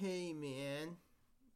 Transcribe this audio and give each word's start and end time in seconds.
Hey 0.00 0.32
man, 0.32 0.96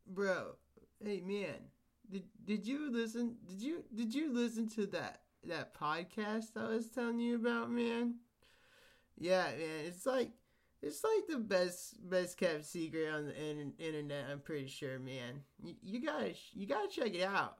bro. 0.06 0.56
Hey 1.04 1.20
man, 1.20 1.70
did 2.10 2.24
did 2.44 2.66
you 2.66 2.90
listen? 2.90 3.36
Did 3.46 3.62
you 3.62 3.84
did 3.94 4.12
you 4.12 4.32
listen 4.32 4.68
to 4.70 4.86
that 4.86 5.20
that 5.46 5.74
podcast 5.74 6.56
I 6.56 6.68
was 6.68 6.88
telling 6.90 7.20
you 7.20 7.36
about, 7.36 7.70
man? 7.70 8.16
Yeah, 9.16 9.44
man. 9.44 9.86
It's 9.86 10.06
like 10.06 10.32
it's 10.82 11.04
like 11.04 11.28
the 11.28 11.38
best 11.38 12.08
best 12.10 12.36
kept 12.36 12.64
secret 12.64 13.12
on 13.14 13.26
the 13.26 13.40
in- 13.40 13.74
internet. 13.78 14.26
I'm 14.28 14.40
pretty 14.40 14.66
sure, 14.66 14.98
man. 14.98 15.42
You, 15.62 15.74
you 15.80 16.04
gotta 16.04 16.34
you 16.52 16.66
gotta 16.66 16.88
check 16.88 17.14
it 17.14 17.22
out. 17.22 17.58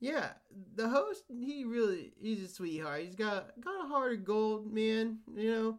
Yeah, 0.00 0.30
the 0.74 0.88
host 0.88 1.24
he 1.28 1.64
really 1.64 2.12
he's 2.20 2.42
a 2.42 2.48
sweetheart. 2.48 3.02
He's 3.02 3.14
got 3.14 3.60
got 3.60 3.84
a 3.84 3.88
heart 3.88 4.14
of 4.14 4.24
gold, 4.24 4.72
man. 4.72 5.18
You 5.36 5.50
know 5.50 5.78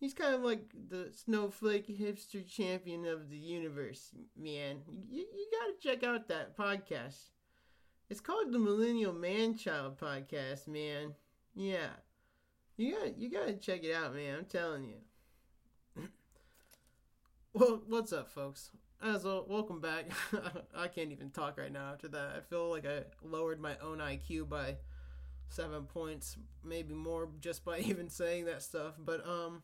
He's 0.00 0.14
kind 0.14 0.34
of 0.34 0.40
like 0.40 0.62
the 0.88 1.10
snowflake 1.14 1.86
hipster 1.86 2.48
champion 2.48 3.04
of 3.04 3.28
the 3.28 3.36
universe, 3.36 4.12
man. 4.34 4.78
You, 5.10 5.26
you 5.36 5.46
gotta 5.60 5.74
check 5.78 6.02
out 6.02 6.26
that 6.28 6.56
podcast. 6.56 7.28
It's 8.08 8.20
called 8.20 8.50
the 8.50 8.58
Millennial 8.58 9.12
Man 9.12 9.58
Child 9.58 10.00
Podcast, 10.00 10.68
man. 10.68 11.14
Yeah. 11.54 11.90
You 12.78 12.96
got 12.96 13.18
you 13.18 13.30
gotta 13.30 13.52
check 13.52 13.84
it 13.84 13.94
out, 13.94 14.14
man. 14.14 14.38
I'm 14.38 14.44
telling 14.46 14.84
you. 14.84 16.02
well, 17.52 17.82
what's 17.86 18.14
up, 18.14 18.30
folks? 18.30 18.70
As 19.02 19.24
well, 19.24 19.44
welcome 19.46 19.82
back. 19.82 20.06
I 20.74 20.88
can't 20.88 21.12
even 21.12 21.28
talk 21.28 21.58
right 21.58 21.72
now 21.72 21.92
after 21.92 22.08
that. 22.08 22.36
I 22.38 22.40
feel 22.40 22.70
like 22.70 22.86
I 22.86 23.02
lowered 23.22 23.60
my 23.60 23.76
own 23.82 23.98
IQ 23.98 24.48
by 24.48 24.76
seven 25.50 25.82
points, 25.84 26.38
maybe 26.64 26.94
more, 26.94 27.28
just 27.38 27.66
by 27.66 27.78
even 27.80 28.08
saying 28.08 28.46
that 28.46 28.62
stuff. 28.62 28.94
But 28.98 29.26
um, 29.28 29.62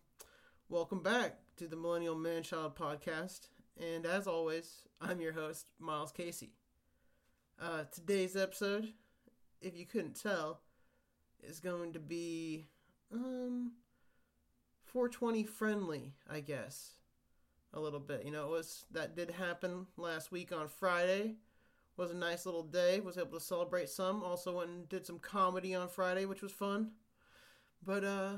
Welcome 0.69 1.01
back 1.01 1.37
to 1.59 1.69
the 1.69 1.77
Millennial 1.77 2.17
Manchild 2.17 2.75
podcast. 2.75 3.51
And 3.81 4.05
as 4.05 4.27
always, 4.27 4.83
I'm 5.01 5.21
your 5.21 5.33
host, 5.33 5.67
Miles 5.79 6.11
Casey. 6.11 6.51
Uh, 7.63 7.85
today's 7.93 8.35
episode, 8.35 8.93
if 9.61 9.77
you 9.77 9.87
couldn't 9.87 10.21
tell, 10.21 10.59
is 11.41 11.61
going 11.61 11.93
to 11.93 12.01
be 12.01 12.67
um 13.15 13.75
420 14.83 15.45
friendly, 15.45 16.15
I 16.29 16.41
guess. 16.41 16.95
A 17.73 17.79
little 17.79 18.01
bit. 18.01 18.25
You 18.25 18.33
know, 18.33 18.47
it 18.47 18.51
was 18.51 18.87
that 18.91 19.15
did 19.15 19.31
happen 19.31 19.87
last 19.97 20.33
week 20.33 20.51
on 20.51 20.67
Friday. 20.67 21.37
Was 21.97 22.11
a 22.11 22.17
nice 22.17 22.45
little 22.45 22.65
day. 22.65 22.99
Was 22.99 23.19
able 23.19 23.39
to 23.39 23.41
celebrate 23.41 23.89
some. 23.89 24.25
Also 24.25 24.57
went 24.59 24.71
and 24.71 24.89
did 24.89 25.07
some 25.07 25.21
comedy 25.21 25.77
on 25.77 25.87
Friday, 25.87 26.25
which 26.25 26.43
was 26.43 26.51
fun. 26.51 26.91
But 27.87 28.03
uh 28.03 28.33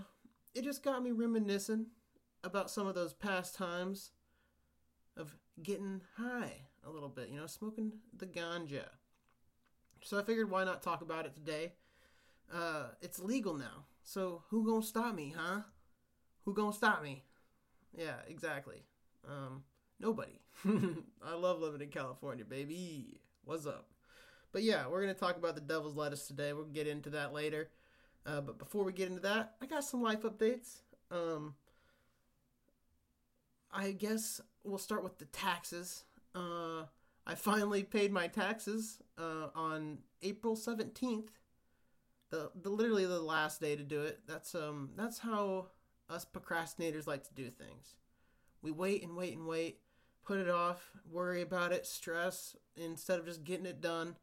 it 0.54 0.62
just 0.62 0.82
got 0.82 1.02
me 1.02 1.10
reminiscing 1.10 1.86
about 2.44 2.70
some 2.70 2.86
of 2.86 2.94
those 2.94 3.12
past 3.12 3.54
times 3.54 4.10
of 5.16 5.36
getting 5.62 6.00
high 6.16 6.52
a 6.86 6.90
little 6.90 7.08
bit, 7.08 7.28
you 7.28 7.38
know, 7.38 7.46
smoking 7.46 7.92
the 8.16 8.26
ganja. 8.26 8.84
So 10.04 10.18
I 10.18 10.22
figured 10.22 10.50
why 10.50 10.64
not 10.64 10.82
talk 10.82 11.02
about 11.02 11.26
it 11.26 11.34
today. 11.34 11.72
Uh, 12.52 12.86
it's 13.02 13.18
legal 13.18 13.54
now. 13.54 13.84
So 14.02 14.42
who 14.48 14.64
gonna 14.64 14.82
stop 14.82 15.14
me, 15.14 15.34
huh? 15.36 15.62
Who 16.44 16.54
gonna 16.54 16.72
stop 16.72 17.02
me? 17.02 17.24
Yeah, 17.96 18.16
exactly. 18.28 18.84
Um, 19.28 19.64
nobody. 20.00 20.40
I 20.66 21.34
love 21.34 21.60
living 21.60 21.82
in 21.82 21.88
California, 21.88 22.44
baby. 22.44 23.20
What's 23.44 23.66
up? 23.66 23.88
But 24.52 24.62
yeah, 24.62 24.86
we're 24.86 25.00
gonna 25.00 25.14
talk 25.14 25.36
about 25.36 25.56
the 25.56 25.60
devil's 25.60 25.96
lettuce 25.96 26.26
today. 26.26 26.52
We'll 26.52 26.64
get 26.64 26.86
into 26.86 27.10
that 27.10 27.34
later. 27.34 27.70
Uh, 28.24 28.40
but 28.40 28.58
before 28.58 28.84
we 28.84 28.92
get 28.92 29.08
into 29.08 29.22
that, 29.22 29.54
I 29.60 29.66
got 29.66 29.84
some 29.84 30.02
life 30.02 30.22
updates. 30.22 30.80
Um, 31.10 31.54
I 33.72 33.92
guess 33.92 34.40
we'll 34.64 34.78
start 34.78 35.02
with 35.02 35.18
the 35.18 35.26
taxes. 35.26 36.04
Uh, 36.34 36.84
I 37.26 37.34
finally 37.34 37.82
paid 37.82 38.12
my 38.12 38.26
taxes 38.26 38.98
uh, 39.18 39.48
on 39.54 39.98
April 40.22 40.56
seventeenth. 40.56 41.30
The, 42.30 42.50
the 42.60 42.68
literally 42.68 43.06
the 43.06 43.20
last 43.20 43.60
day 43.60 43.76
to 43.76 43.82
do 43.82 44.02
it. 44.02 44.20
That's 44.26 44.54
um 44.54 44.90
that's 44.96 45.18
how 45.18 45.68
us 46.08 46.26
procrastinators 46.26 47.06
like 47.06 47.24
to 47.24 47.34
do 47.34 47.50
things. 47.50 47.94
We 48.62 48.70
wait 48.70 49.02
and 49.02 49.16
wait 49.16 49.36
and 49.36 49.46
wait, 49.46 49.80
put 50.24 50.38
it 50.38 50.48
off, 50.48 50.90
worry 51.10 51.42
about 51.42 51.72
it, 51.72 51.86
stress 51.86 52.56
instead 52.76 53.18
of 53.18 53.26
just 53.26 53.44
getting 53.44 53.66
it 53.66 53.80
done. 53.80 54.16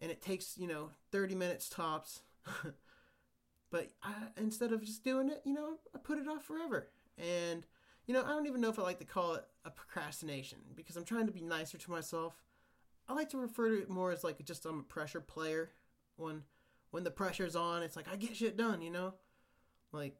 And 0.00 0.10
it 0.10 0.20
takes 0.20 0.58
you 0.58 0.66
know 0.66 0.90
thirty 1.12 1.34
minutes 1.34 1.68
tops. 1.68 2.22
but 3.70 3.90
I, 4.02 4.12
instead 4.36 4.72
of 4.72 4.82
just 4.82 5.04
doing 5.04 5.28
it, 5.28 5.42
you 5.44 5.54
know, 5.54 5.78
I 5.94 5.98
put 5.98 6.18
it 6.18 6.28
off 6.28 6.44
forever. 6.44 6.88
And 7.16 7.64
you 8.06 8.14
know, 8.14 8.22
I 8.22 8.28
don't 8.28 8.46
even 8.46 8.60
know 8.60 8.68
if 8.68 8.78
I 8.78 8.82
like 8.82 8.98
to 8.98 9.04
call 9.04 9.34
it 9.34 9.44
a 9.64 9.70
procrastination 9.70 10.58
because 10.74 10.96
I'm 10.96 11.04
trying 11.04 11.26
to 11.26 11.32
be 11.32 11.40
nicer 11.40 11.78
to 11.78 11.90
myself. 11.90 12.42
I 13.08 13.14
like 13.14 13.30
to 13.30 13.38
refer 13.38 13.68
to 13.68 13.82
it 13.82 13.90
more 13.90 14.12
as 14.12 14.24
like 14.24 14.44
just 14.44 14.66
I'm 14.66 14.80
a 14.80 14.82
pressure 14.82 15.20
player. 15.20 15.70
When 16.16 16.42
when 16.90 17.04
the 17.04 17.10
pressure's 17.10 17.56
on, 17.56 17.82
it's 17.82 17.96
like 17.96 18.08
I 18.10 18.16
get 18.16 18.36
shit 18.36 18.56
done, 18.56 18.82
you 18.82 18.90
know? 18.90 19.14
Like, 19.92 20.16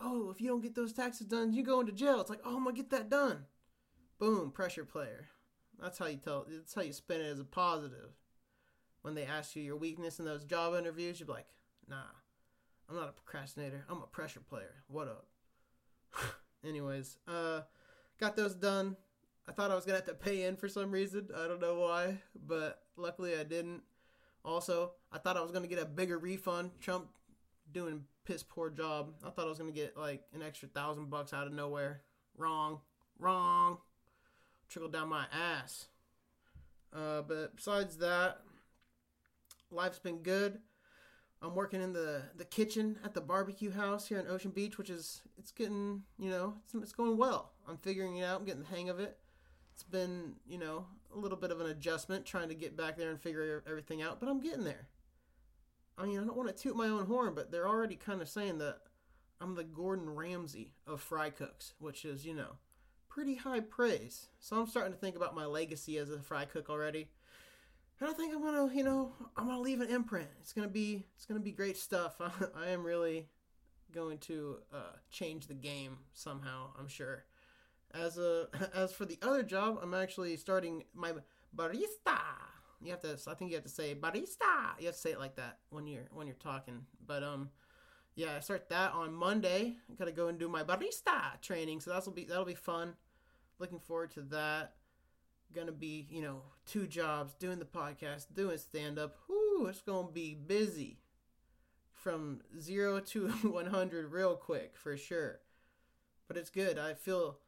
oh, 0.00 0.30
if 0.30 0.40
you 0.40 0.48
don't 0.48 0.62
get 0.62 0.74
those 0.74 0.92
taxes 0.92 1.26
done, 1.26 1.52
you 1.52 1.62
go 1.62 1.80
into 1.80 1.92
jail. 1.92 2.20
It's 2.20 2.30
like, 2.30 2.40
oh, 2.44 2.56
I'm 2.56 2.64
gonna 2.64 2.76
get 2.76 2.90
that 2.90 3.10
done. 3.10 3.46
Boom, 4.18 4.50
pressure 4.50 4.84
player. 4.84 5.28
That's 5.80 5.98
how 5.98 6.06
you 6.06 6.18
tell. 6.18 6.46
That's 6.48 6.74
how 6.74 6.82
you 6.82 6.92
spin 6.92 7.20
it 7.20 7.26
as 7.26 7.40
a 7.40 7.44
positive. 7.44 8.12
When 9.02 9.14
they 9.14 9.24
ask 9.24 9.56
you 9.56 9.62
your 9.62 9.76
weakness 9.76 10.18
in 10.18 10.26
those 10.26 10.44
job 10.44 10.74
interviews, 10.74 11.18
you're 11.18 11.28
like, 11.28 11.46
nah, 11.88 11.96
I'm 12.88 12.96
not 12.96 13.08
a 13.08 13.12
procrastinator. 13.12 13.84
I'm 13.88 14.02
a 14.02 14.06
pressure 14.06 14.40
player. 14.40 14.84
What 14.88 15.08
up? 15.08 15.26
Anyways, 16.66 17.18
uh, 17.26 17.62
got 18.18 18.36
those 18.36 18.54
done. 18.54 18.96
I 19.48 19.52
thought 19.52 19.70
I 19.70 19.74
was 19.74 19.84
gonna 19.84 19.98
have 19.98 20.06
to 20.06 20.14
pay 20.14 20.44
in 20.44 20.56
for 20.56 20.68
some 20.68 20.90
reason. 20.90 21.28
I 21.36 21.48
don't 21.48 21.60
know 21.60 21.80
why, 21.80 22.18
but 22.46 22.82
luckily 22.96 23.36
I 23.36 23.44
didn't. 23.44 23.82
Also, 24.44 24.92
I 25.12 25.18
thought 25.18 25.36
I 25.36 25.40
was 25.40 25.50
gonna 25.50 25.66
get 25.66 25.78
a 25.80 25.84
bigger 25.84 26.18
refund. 26.18 26.70
Trump 26.80 27.08
doing 27.72 28.04
piss 28.24 28.42
poor 28.42 28.70
job. 28.70 29.14
I 29.26 29.30
thought 29.30 29.46
I 29.46 29.48
was 29.48 29.58
gonna 29.58 29.72
get 29.72 29.96
like 29.96 30.22
an 30.34 30.42
extra 30.42 30.68
thousand 30.68 31.10
bucks 31.10 31.32
out 31.32 31.46
of 31.46 31.52
nowhere. 31.52 32.02
Wrong, 32.36 32.80
wrong. 33.18 33.78
Trickled 34.68 34.92
down 34.92 35.08
my 35.08 35.26
ass. 35.32 35.86
Uh, 36.92 37.22
but 37.22 37.56
besides 37.56 37.96
that, 37.98 38.40
life's 39.70 39.98
been 39.98 40.18
good. 40.18 40.60
I'm 41.42 41.54
working 41.54 41.80
in 41.80 41.92
the 41.92 42.22
the 42.36 42.44
kitchen 42.44 42.98
at 43.04 43.14
the 43.14 43.20
barbecue 43.20 43.70
house 43.70 44.06
here 44.06 44.18
in 44.18 44.26
Ocean 44.26 44.50
Beach, 44.50 44.76
which 44.76 44.90
is 44.90 45.22
it's 45.38 45.52
getting 45.52 46.02
you 46.18 46.30
know 46.30 46.54
it's, 46.64 46.74
it's 46.74 46.92
going 46.92 47.16
well. 47.16 47.52
I'm 47.68 47.78
figuring 47.78 48.16
it 48.18 48.24
out. 48.24 48.40
I'm 48.40 48.46
getting 48.46 48.62
the 48.62 48.68
hang 48.68 48.90
of 48.90 49.00
it. 49.00 49.18
It's 49.74 49.82
been 49.82 50.34
you 50.46 50.58
know 50.58 50.86
a 51.14 51.18
little 51.18 51.38
bit 51.38 51.50
of 51.50 51.60
an 51.60 51.68
adjustment 51.68 52.26
trying 52.26 52.48
to 52.48 52.54
get 52.54 52.76
back 52.76 52.96
there 52.96 53.10
and 53.10 53.20
figure 53.20 53.62
everything 53.66 54.02
out, 54.02 54.20
but 54.20 54.28
I'm 54.28 54.40
getting 54.40 54.64
there. 54.64 54.88
I 55.96 56.04
mean, 56.04 56.18
I 56.18 56.24
don't 56.24 56.36
want 56.36 56.54
to 56.54 56.62
toot 56.62 56.76
my 56.76 56.86
own 56.86 57.06
horn, 57.06 57.34
but 57.34 57.50
they're 57.50 57.68
already 57.68 57.96
kind 57.96 58.22
of 58.22 58.28
saying 58.28 58.58
that 58.58 58.78
I'm 59.40 59.54
the 59.54 59.64
Gordon 59.64 60.10
Ramsay 60.10 60.72
of 60.86 61.00
fry 61.00 61.30
cooks, 61.30 61.72
which 61.78 62.04
is 62.04 62.26
you 62.26 62.34
know 62.34 62.58
pretty 63.08 63.36
high 63.36 63.60
praise. 63.60 64.28
So 64.40 64.56
I'm 64.56 64.66
starting 64.66 64.92
to 64.92 64.98
think 64.98 65.16
about 65.16 65.34
my 65.34 65.46
legacy 65.46 65.96
as 65.96 66.10
a 66.10 66.20
fry 66.20 66.44
cook 66.44 66.68
already 66.68 67.08
and 68.00 68.08
I 68.08 68.12
think 68.12 68.34
I'm 68.34 68.42
gonna, 68.42 68.72
you 68.74 68.82
know, 68.82 69.12
I'm 69.36 69.46
gonna 69.46 69.60
leave 69.60 69.80
an 69.80 69.90
imprint. 69.90 70.28
It's 70.40 70.52
gonna 70.52 70.68
be, 70.68 71.04
it's 71.16 71.26
gonna 71.26 71.40
be 71.40 71.52
great 71.52 71.76
stuff. 71.76 72.14
I, 72.20 72.30
I 72.56 72.68
am 72.70 72.84
really 72.84 73.28
going 73.92 74.18
to 74.18 74.58
uh, 74.72 74.96
change 75.10 75.46
the 75.46 75.54
game 75.54 75.98
somehow. 76.14 76.70
I'm 76.78 76.88
sure. 76.88 77.24
As 77.92 78.18
a, 78.18 78.48
as 78.74 78.92
for 78.92 79.04
the 79.04 79.18
other 79.22 79.42
job, 79.42 79.78
I'm 79.82 79.94
actually 79.94 80.36
starting 80.36 80.84
my 80.94 81.12
barista. 81.56 82.20
You 82.82 82.90
have 82.92 83.00
to, 83.00 83.18
I 83.30 83.34
think 83.34 83.50
you 83.50 83.56
have 83.56 83.64
to 83.64 83.70
say 83.70 83.94
barista. 83.94 84.78
You 84.78 84.86
have 84.86 84.94
to 84.94 85.00
say 85.00 85.10
it 85.10 85.18
like 85.18 85.36
that 85.36 85.58
when 85.68 85.86
you're 85.86 86.08
when 86.12 86.26
you're 86.26 86.36
talking. 86.36 86.86
But 87.06 87.22
um, 87.22 87.50
yeah, 88.14 88.36
I 88.36 88.40
start 88.40 88.68
that 88.70 88.92
on 88.92 89.12
Monday. 89.12 89.76
I 89.90 89.94
gotta 89.98 90.12
go 90.12 90.28
and 90.28 90.38
do 90.38 90.48
my 90.48 90.62
barista 90.62 91.40
training, 91.42 91.80
so 91.80 91.90
that'll 91.90 92.12
be 92.12 92.24
that'll 92.24 92.44
be 92.44 92.54
fun. 92.54 92.94
Looking 93.58 93.80
forward 93.80 94.12
to 94.12 94.22
that 94.22 94.72
gonna 95.54 95.72
be, 95.72 96.06
you 96.10 96.22
know, 96.22 96.42
two 96.66 96.86
jobs, 96.86 97.34
doing 97.34 97.58
the 97.58 97.64
podcast, 97.64 98.26
doing 98.34 98.58
stand 98.58 98.98
up. 98.98 99.16
Whoo, 99.28 99.66
it's 99.66 99.82
gonna 99.82 100.10
be 100.10 100.34
busy 100.34 100.98
from 101.92 102.40
zero 102.58 103.00
to 103.00 103.28
100 103.42 104.12
real 104.12 104.34
quick 104.34 104.76
for 104.76 104.96
sure. 104.96 105.40
But 106.28 106.36
it's 106.36 106.50
good. 106.50 106.78
I 106.78 106.94
feel, 106.94 107.38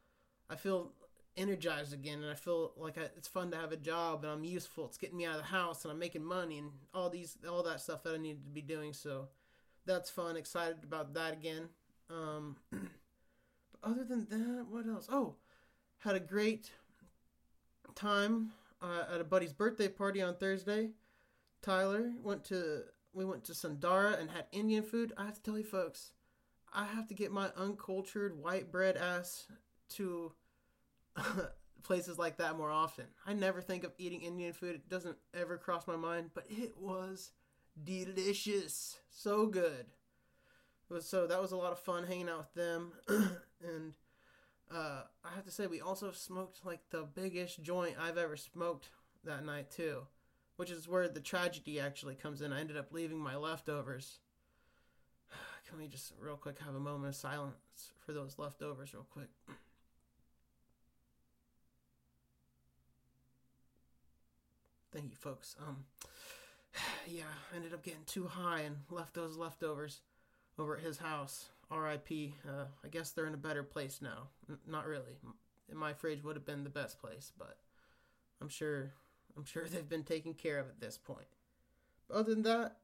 I 0.51 0.57
feel 0.57 0.93
energized 1.37 1.93
again, 1.93 2.23
and 2.23 2.31
I 2.31 2.35
feel 2.35 2.73
like 2.77 2.99
I, 2.99 3.03
it's 3.17 3.29
fun 3.29 3.51
to 3.53 3.57
have 3.57 3.73
a 3.73 3.77
job, 3.77 4.25
and 4.25 4.33
I'm 4.33 4.45
useful. 4.45 4.87
It's 4.87 4.99
getting 4.99 5.17
me 5.17 5.25
out 5.25 5.37
of 5.37 5.43
the 5.43 5.47
house, 5.49 5.85
and 5.85 5.93
I'm 5.93 5.99
making 5.99 6.25
money, 6.25 6.59
and 6.59 6.71
all 6.93 7.09
these, 7.09 7.39
all 7.49 7.63
that 7.63 7.81
stuff 7.81 8.03
that 8.03 8.15
I 8.15 8.19
needed 8.19 8.45
to 8.45 8.51
be 8.51 8.63
doing. 8.63 8.93
So 8.93 9.29
that's 9.87 10.11
fun. 10.11 10.37
Excited 10.37 10.85
about 10.85 11.15
that 11.15 11.33
again. 11.33 11.69
Um, 12.11 12.57
but 12.71 13.81
other 13.83 14.05
than 14.05 14.27
that, 14.29 14.67
what 14.69 14.87
else? 14.87 15.07
Oh, 15.11 15.37
had 15.99 16.17
a 16.17 16.21
great 16.21 16.71
time 17.95 18.53
uh, 18.81 19.05
at 19.15 19.21
a 19.21 19.25
buddy's 19.25 19.53
birthday 19.53 19.89
party 19.89 20.21
on 20.23 20.35
Thursday. 20.35 20.91
Tyler 21.63 22.13
went 22.23 22.45
to 22.45 22.83
we 23.15 23.25
went 23.25 23.45
to 23.45 23.55
Sundara 23.55 24.17
and 24.19 24.31
had 24.31 24.47
Indian 24.53 24.83
food. 24.83 25.13
I 25.17 25.25
have 25.25 25.35
to 25.35 25.43
tell 25.43 25.59
you 25.59 25.65
folks, 25.65 26.13
I 26.73 26.87
have 26.87 27.07
to 27.09 27.15
get 27.15 27.31
my 27.31 27.51
uncultured 27.57 28.43
white 28.43 28.73
bread 28.73 28.97
ass 28.97 29.47
to 29.91 30.33
places 31.83 32.19
like 32.19 32.39
that 32.39 32.57
more 32.57 32.71
often. 32.71 33.05
I 33.27 33.35
never 33.35 33.61
think 33.61 33.85
of 33.85 33.93
eating 33.99 34.23
Indian 34.23 34.53
food. 34.53 34.77
It 34.77 34.89
doesn't 34.89 35.17
ever 35.35 35.59
cross 35.59 35.87
my 35.87 35.97
mind, 35.97 36.31
but 36.35 36.47
it 36.49 36.77
was 36.79 37.33
delicious. 37.85 38.99
So 39.11 39.47
good. 39.47 39.87
Was 40.89 41.09
so 41.09 41.27
that 41.27 41.41
was 41.41 41.53
a 41.53 41.57
lot 41.57 41.73
of 41.73 41.79
fun 41.79 42.05
hanging 42.05 42.29
out 42.29 42.39
with 42.39 42.55
them 42.55 42.93
and 43.09 43.95
uh, 44.75 45.03
I 45.25 45.35
have 45.35 45.45
to 45.45 45.51
say 45.51 45.67
we 45.67 45.81
also 45.81 46.13
smoked 46.13 46.65
like 46.65 46.81
the 46.91 47.03
biggest 47.03 47.63
joint 47.63 47.97
I've 48.01 48.19
ever 48.19 48.37
smoked 48.37 48.91
that 49.25 49.45
night 49.45 49.71
too, 49.71 50.03
which 50.57 50.71
is 50.71 50.89
where 50.89 51.09
the 51.09 51.21
tragedy 51.21 51.79
actually 51.79 52.15
comes 52.15 52.43
in. 52.43 52.53
I 52.53 52.61
ended 52.61 52.77
up 52.77 52.93
leaving 52.93 53.19
my 53.19 53.37
leftovers. 53.37 54.19
Can 55.69 55.79
we 55.79 55.89
just 55.89 56.13
real 56.19 56.37
quick 56.37 56.59
have 56.65 56.75
a 56.75 56.81
moment 56.81 57.09
of 57.11 57.17
silence 57.17 57.57
for 58.01 58.13
those 58.13 58.39
leftovers 58.39 58.95
real 58.95 59.07
quick? 59.11 59.29
Thank 64.93 65.11
you, 65.11 65.17
folks. 65.17 65.57
Um, 65.67 65.85
yeah, 67.07 67.25
I 67.53 67.57
ended 67.57 67.73
up 67.73 67.83
getting 67.83 68.05
too 68.07 68.27
high 68.27 68.61
and 68.61 68.77
left 68.91 69.15
those 69.15 69.37
leftovers 69.37 70.01
over 70.59 70.77
at 70.77 70.83
his 70.83 70.99
house. 70.99 71.47
R.I.P. 71.73 72.35
Uh, 72.47 72.65
I 72.85 72.89
guess 72.89 73.11
they're 73.11 73.27
in 73.27 73.35
a 73.35 73.39
better 73.39 73.63
place 73.63 74.01
now. 74.03 74.29
N- 74.49 74.59
not 74.69 74.87
really. 74.87 75.17
In 75.71 75.77
My 75.77 75.95
fridge 75.95 76.23
would 76.23 76.37
have 76.37 76.45
been 76.45 76.65
the 76.65 76.71
best 76.71 77.01
place, 77.01 77.33
but 77.39 77.57
I'm 78.41 78.49
sure 78.49 78.93
I'm 79.37 79.45
sure 79.45 79.65
they've 79.71 79.89
been 79.89 80.05
taken 80.05 80.35
care 80.35 80.59
of 80.59 80.69
at 80.69 80.81
this 80.81 80.99
point. 80.99 81.27
But 82.09 82.19
other 82.19 82.35
than 82.35 82.43
that, 82.43 82.77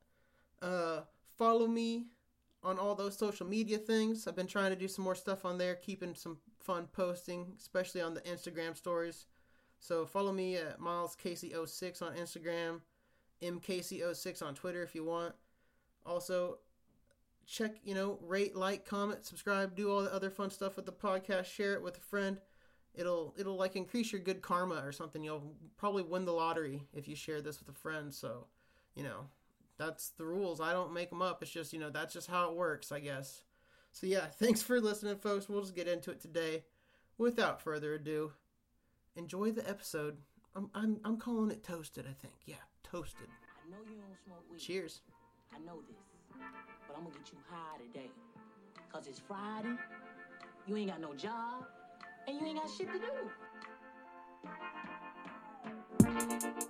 uh, 0.62 1.00
follow 1.36 1.66
me 1.66 2.06
on 2.62 2.78
all 2.78 2.94
those 2.94 3.16
social 3.16 3.46
media 3.46 3.78
things. 3.78 4.26
I've 4.26 4.36
been 4.36 4.46
trying 4.46 4.70
to 4.70 4.76
do 4.76 4.88
some 4.88 5.04
more 5.04 5.14
stuff 5.14 5.44
on 5.44 5.58
there, 5.58 5.74
keeping 5.74 6.14
some 6.14 6.38
fun 6.60 6.88
posting, 6.92 7.52
especially 7.58 8.00
on 8.00 8.14
the 8.14 8.20
Instagram 8.22 8.76
stories. 8.76 9.26
So 9.80 10.06
follow 10.06 10.32
me 10.32 10.56
at 10.56 10.80
Miles 10.80 11.16
Casey06 11.22 12.02
on 12.02 12.16
Instagram, 12.16 12.80
MCasey06 13.42 14.42
on 14.42 14.54
Twitter 14.54 14.82
if 14.82 14.94
you 14.94 15.04
want. 15.04 15.34
Also, 16.04 16.58
check, 17.48 17.76
you 17.82 17.94
know, 17.94 18.18
rate, 18.22 18.54
like, 18.54 18.84
comment, 18.84 19.24
subscribe, 19.24 19.74
do 19.74 19.90
all 19.90 20.02
the 20.02 20.14
other 20.14 20.30
fun 20.30 20.50
stuff 20.50 20.76
with 20.76 20.86
the 20.86 20.92
podcast, 20.92 21.46
share 21.46 21.72
it 21.74 21.82
with 21.82 21.96
a 21.96 22.02
friend. 22.02 22.38
It'll 22.94 23.34
it'll 23.38 23.56
like 23.56 23.76
increase 23.76 24.12
your 24.12 24.20
good 24.20 24.42
karma 24.42 24.82
or 24.84 24.92
something. 24.92 25.22
You'll 25.22 25.54
probably 25.76 26.02
win 26.02 26.24
the 26.24 26.32
lottery 26.32 26.82
if 26.92 27.06
you 27.06 27.14
share 27.14 27.40
this 27.40 27.60
with 27.60 27.68
a 27.68 27.78
friend. 27.78 28.12
So, 28.12 28.46
you 28.94 29.04
know, 29.04 29.28
that's 29.78 30.10
the 30.10 30.24
rules. 30.24 30.60
I 30.60 30.72
don't 30.72 30.92
make 30.92 31.10
them 31.10 31.22
up. 31.22 31.40
It's 31.40 31.50
just, 31.50 31.72
you 31.72 31.78
know, 31.78 31.90
that's 31.90 32.12
just 32.12 32.28
how 32.28 32.50
it 32.50 32.56
works, 32.56 32.90
I 32.90 32.98
guess. 32.98 33.44
So 33.92 34.06
yeah, 34.06 34.26
thanks 34.38 34.62
for 34.62 34.80
listening, 34.80 35.16
folks. 35.16 35.48
We'll 35.48 35.60
just 35.60 35.76
get 35.76 35.88
into 35.88 36.10
it 36.10 36.20
today. 36.20 36.64
Without 37.18 37.60
further 37.60 37.94
ado, 37.94 38.32
enjoy 39.16 39.52
the 39.52 39.68
episode. 39.68 40.18
I'm 40.56 40.70
I'm 40.74 41.00
I'm 41.04 41.16
calling 41.18 41.50
it 41.50 41.62
toasted, 41.62 42.04
I 42.08 42.14
think. 42.20 42.34
Yeah, 42.46 42.56
toasted. 42.82 43.28
I 43.28 43.70
know 43.70 43.78
you 43.88 43.96
don't 43.96 44.18
smoke 44.24 44.44
weed. 44.50 44.58
Cheers. 44.58 45.02
I 45.54 45.58
know 45.60 45.80
this. 45.88 46.07
But 46.86 46.96
I'm 46.96 47.04
gonna 47.04 47.14
get 47.16 47.32
you 47.32 47.38
high 47.50 47.78
today. 47.78 48.10
Cause 48.92 49.06
it's 49.06 49.20
Friday, 49.20 49.76
you 50.66 50.76
ain't 50.76 50.90
got 50.90 51.00
no 51.00 51.14
job, 51.14 51.66
and 52.26 52.40
you 52.40 52.46
ain't 52.46 52.58
got 52.58 52.70
shit 52.70 52.88
to 52.92 52.98
do. 56.58 56.66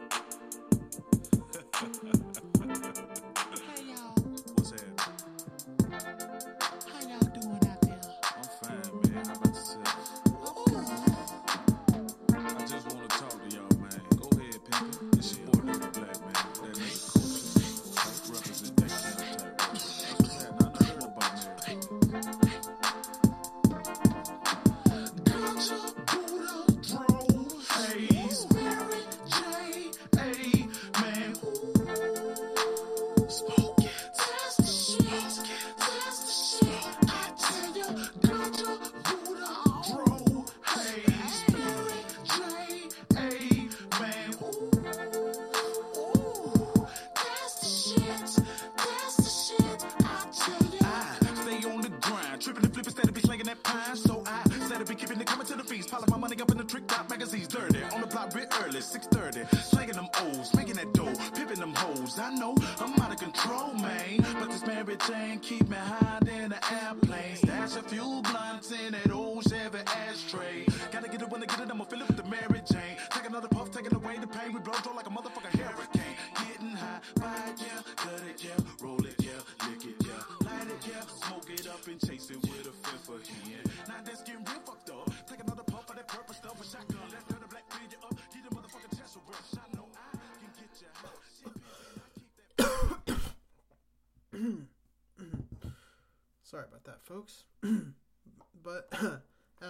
Sorry 96.49 96.65
about 96.67 96.85
that, 96.85 97.05
folks. 97.05 97.45
but 98.63 98.91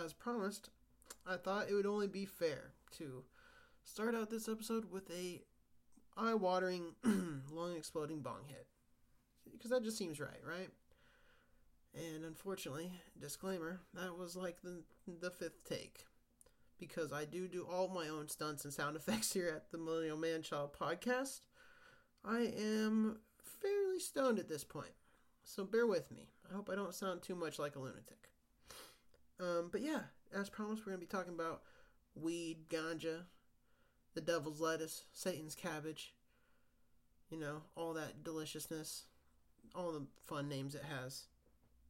as 0.04 0.12
promised, 0.12 0.70
I 1.26 1.36
thought 1.36 1.69
it 1.69 1.75
would 1.75 1.86
only 1.86 2.06
be 2.06 2.24
fair 2.24 2.70
to 2.98 3.24
start 3.82 4.14
out 4.14 4.31
this 4.31 4.48
episode 4.48 4.93
with 4.93 5.10
a 5.10 5.43
eye-watering, 6.17 6.94
lung-exploding 7.50 8.20
bong 8.20 8.43
hit, 8.46 8.69
because 9.50 9.72
that 9.72 9.82
just 9.82 9.98
seems 9.98 10.20
right, 10.20 10.41
right? 10.46 10.69
And 11.94 12.24
unfortunately, 12.24 12.93
disclaimer, 13.20 13.81
that 13.94 14.17
was 14.17 14.36
like 14.36 14.62
the 14.62 14.84
the 15.20 15.32
fifth 15.32 15.64
take, 15.69 16.05
because 16.79 17.12
I 17.12 17.24
do 17.24 17.48
do 17.48 17.67
all 17.69 17.88
my 17.88 18.06
own 18.06 18.29
stunts 18.29 18.64
and 18.64 18.72
sound 18.72 18.94
effects 18.96 19.32
here 19.32 19.48
at 19.48 19.72
the 19.72 19.79
Millennial 19.79 20.17
Man 20.17 20.43
Child 20.43 20.76
podcast. 20.79 21.41
I 22.24 22.53
am 22.56 23.19
fairly 23.60 23.98
stoned 23.98 24.38
at 24.38 24.48
this 24.48 24.62
point. 24.62 24.93
So 25.43 25.64
bear 25.64 25.86
with 25.86 26.12
me. 26.12 26.29
I 26.50 26.55
hope 26.55 26.70
I 26.70 26.74
don't 26.74 26.94
sound 26.94 27.22
too 27.22 27.34
much 27.34 27.58
like 27.58 27.76
a 27.76 27.78
lunatic. 27.78 28.31
Um, 29.40 29.69
but 29.70 29.82
yeah, 29.82 30.00
as 30.34 30.48
promised, 30.48 30.82
we're 30.82 30.93
going 30.93 31.00
to 31.00 31.06
be 31.06 31.10
talking 31.10 31.34
about 31.34 31.62
weed, 32.14 32.69
ganja, 32.69 33.22
the 34.14 34.20
devil's 34.20 34.60
lettuce, 34.60 35.05
Satan's 35.12 35.55
cabbage, 35.55 36.14
you 37.31 37.38
know, 37.38 37.62
all 37.76 37.93
that 37.94 38.24
deliciousness, 38.24 39.05
all 39.74 39.93
the 39.93 40.06
fun 40.26 40.48
names 40.48 40.74
it 40.74 40.82
has. 40.82 41.24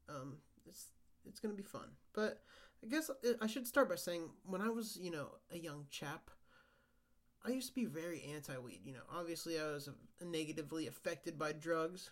Um, 0.08 0.38
it's 0.66 0.86
it's 1.26 1.40
going 1.40 1.54
to 1.54 1.62
be 1.62 1.66
fun. 1.66 1.88
But 2.12 2.42
I 2.82 2.88
guess 2.88 3.10
I 3.40 3.46
should 3.46 3.66
start 3.66 3.88
by 3.88 3.96
saying 3.96 4.30
when 4.44 4.60
I 4.60 4.68
was, 4.68 4.98
you 5.00 5.10
know, 5.10 5.28
a 5.52 5.58
young 5.58 5.86
chap, 5.90 6.30
I 7.44 7.50
used 7.50 7.68
to 7.68 7.74
be 7.74 7.86
very 7.86 8.22
anti-weed. 8.34 8.80
You 8.84 8.94
know, 8.94 9.02
obviously 9.14 9.58
I 9.58 9.64
was 9.64 9.88
negatively 10.24 10.86
affected 10.86 11.38
by 11.38 11.52
drugs 11.52 12.10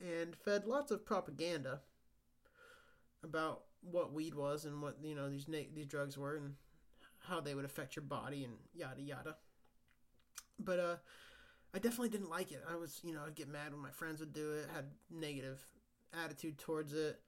and 0.00 0.34
fed 0.36 0.66
lots 0.66 0.90
of 0.90 1.04
propaganda 1.04 1.80
about 3.22 3.62
what 3.82 4.12
weed 4.12 4.34
was 4.34 4.64
and 4.64 4.82
what 4.82 4.96
you 5.02 5.14
know 5.14 5.30
these 5.30 5.48
na- 5.48 5.70
these 5.74 5.86
drugs 5.86 6.16
were 6.16 6.36
and 6.36 6.54
how 7.20 7.40
they 7.40 7.54
would 7.54 7.64
affect 7.64 7.96
your 7.96 8.02
body 8.02 8.44
and 8.44 8.54
yada 8.74 9.00
yada. 9.00 9.36
But 10.58 10.78
uh, 10.78 10.96
I 11.74 11.78
definitely 11.78 12.08
didn't 12.10 12.30
like 12.30 12.52
it. 12.52 12.62
I 12.70 12.76
was 12.76 13.00
you 13.02 13.12
know 13.12 13.22
I'd 13.26 13.34
get 13.34 13.48
mad 13.48 13.72
when 13.72 13.82
my 13.82 13.90
friends 13.90 14.20
would 14.20 14.32
do 14.32 14.52
it. 14.52 14.68
Had 14.74 14.86
negative 15.10 15.60
attitude 16.24 16.58
towards 16.58 16.92
it. 16.92 17.20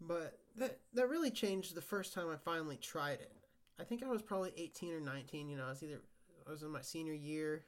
But 0.00 0.38
that 0.56 0.80
that 0.94 1.08
really 1.08 1.30
changed 1.30 1.74
the 1.74 1.80
first 1.80 2.12
time 2.12 2.28
I 2.30 2.36
finally 2.36 2.76
tried 2.76 3.20
it. 3.20 3.32
I 3.78 3.84
think 3.84 4.02
I 4.02 4.08
was 4.08 4.22
probably 4.22 4.52
18 4.56 4.94
or 4.94 5.00
19. 5.00 5.48
You 5.48 5.56
know, 5.56 5.66
I 5.66 5.70
was 5.70 5.82
either 5.82 6.00
I 6.46 6.50
was 6.50 6.62
in 6.62 6.70
my 6.70 6.82
senior 6.82 7.14
year, 7.14 7.64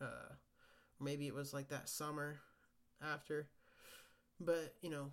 uh, 0.00 0.34
maybe 1.00 1.26
it 1.26 1.34
was 1.34 1.52
like 1.52 1.68
that 1.68 1.88
summer 1.88 2.40
after. 3.02 3.48
But 4.40 4.74
you 4.82 4.90
know, 4.90 5.10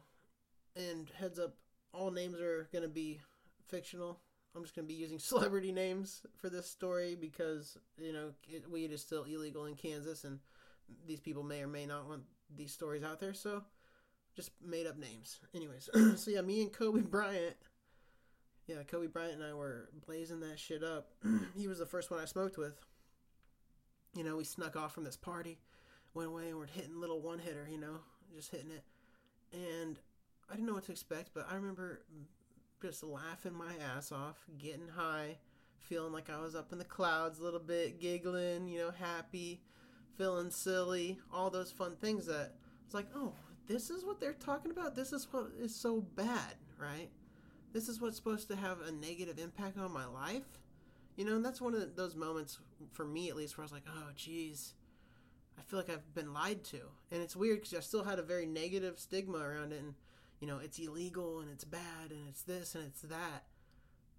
and 0.76 1.10
heads 1.18 1.40
up, 1.40 1.56
all 1.94 2.12
names 2.12 2.40
are 2.40 2.68
gonna 2.74 2.88
be 2.88 3.22
fictional. 3.68 4.20
I'm 4.56 4.64
just 4.64 4.76
gonna 4.76 4.88
be 4.88 4.94
using 4.94 5.20
celebrity 5.20 5.72
names 5.72 6.22
for 6.36 6.50
this 6.50 6.70
story 6.70 7.16
because 7.20 7.78
you 7.98 8.14
know 8.14 8.32
it, 8.48 8.70
weed 8.70 8.92
is 8.92 9.02
still 9.02 9.24
illegal 9.24 9.66
in 9.66 9.76
Kansas, 9.76 10.24
and 10.24 10.40
these 11.08 11.20
people 11.20 11.44
may 11.44 11.62
or 11.62 11.68
may 11.68 11.86
not 11.86 12.08
want 12.08 12.24
these 12.56 12.72
stories 12.72 13.04
out 13.04 13.20
there. 13.20 13.34
So 13.34 13.64
just 14.36 14.52
made 14.64 14.88
up 14.88 14.98
names. 14.98 15.40
Anyways, 15.54 15.90
so 16.16 16.32
yeah, 16.32 16.42
me 16.42 16.62
and 16.62 16.72
Kobe 16.72 17.02
Bryant. 17.10 17.56
Yeah, 18.68 18.84
Kobe 18.88 19.08
Bryant 19.08 19.34
and 19.34 19.44
I 19.44 19.54
were 19.54 19.90
blazing 20.06 20.40
that 20.40 20.58
shit 20.58 20.84
up. 20.84 21.10
he 21.58 21.68
was 21.68 21.80
the 21.80 21.86
first 21.86 22.10
one 22.10 22.20
I 22.20 22.26
smoked 22.26 22.58
with. 22.58 22.80
You 24.16 24.24
know, 24.24 24.38
we 24.38 24.44
snuck 24.44 24.76
off 24.76 24.94
from 24.94 25.04
this 25.04 25.18
party, 25.18 25.60
went 26.14 26.30
away, 26.30 26.50
and 26.50 26.58
we're 26.58 26.66
hitting 26.66 27.00
little 27.00 27.22
one 27.22 27.40
hitter. 27.40 27.68
You 27.70 27.80
know, 27.80 28.00
just 28.36 28.52
hitting 28.52 28.72
it, 28.72 28.84
and 29.54 30.00
I 30.50 30.54
didn't 30.54 30.68
know 30.68 30.74
what 30.74 30.86
to 30.86 30.92
expect, 30.92 31.32
but 31.34 31.48
I 31.50 31.56
remember 31.56 32.02
just 32.82 33.04
laughing 33.04 33.54
my 33.54 33.74
ass 33.96 34.12
off, 34.12 34.38
getting 34.58 34.90
high, 34.90 35.38
feeling 35.80 36.12
like 36.12 36.30
I 36.30 36.40
was 36.40 36.56
up 36.56 36.72
in 36.72 36.78
the 36.78 36.84
clouds 36.84 37.40
a 37.40 37.44
little 37.44 37.60
bit, 37.60 38.00
giggling, 38.00 38.68
you 38.68 38.80
know, 38.80 38.92
happy, 38.92 39.62
feeling 40.18 40.52
silly, 40.52 41.20
all 41.32 41.50
those 41.50 41.72
fun 41.72 41.96
things 41.96 42.26
that 42.26 42.56
it's 42.86 42.94
like, 42.94 43.08
oh, 43.16 43.34
this 43.68 43.90
is 43.90 44.04
what 44.04 44.20
they're 44.20 44.34
talking 44.34 44.72
about. 44.72 44.96
This 44.96 45.14
is 45.14 45.28
what 45.32 45.52
is 45.60 45.74
so 45.74 46.02
bad, 46.02 46.56
right? 46.78 47.10
This 47.72 47.88
is 47.88 48.02
what's 48.02 48.18
supposed 48.18 48.48
to 48.50 48.56
have 48.56 48.82
a 48.82 48.92
negative 48.92 49.40
impact 49.40 49.78
on 49.78 49.92
my 49.92 50.06
life. 50.06 50.60
You 51.16 51.26
know, 51.26 51.36
and 51.36 51.46
that's 51.46 51.62
one 51.62 51.74
of 51.74 51.96
those 51.96 52.16
moments 52.16 52.60
for 52.92 53.06
me 53.06 53.30
at 53.30 53.36
least 53.36 53.58
where 53.58 53.64
I 53.64 53.66
was 53.66 53.72
like, 53.72 53.88
oh, 53.88 54.10
geez, 54.16 54.74
I 55.58 55.62
feel 55.62 55.80
like 55.80 55.90
I've 55.90 56.14
been 56.14 56.34
lied 56.34 56.64
to. 56.66 56.80
And 57.12 57.22
it's 57.22 57.36
weird 57.36 57.62
because 57.62 57.78
I 57.78 57.82
still 57.82 58.04
had 58.04 58.20
a 58.20 58.24
very 58.24 58.46
negative 58.46 59.00
stigma 59.00 59.38
around 59.38 59.74
it. 59.74 59.82
And, 59.82 59.94
you 60.40 60.48
know, 60.48 60.58
it's 60.58 60.80
illegal 60.80 61.40
and 61.40 61.50
it's 61.50 61.64
bad 61.64 62.12
and 62.12 62.28
it's 62.28 62.44
this 62.44 62.76
and 62.76 62.86
it's 62.86 63.02
that. 63.04 63.46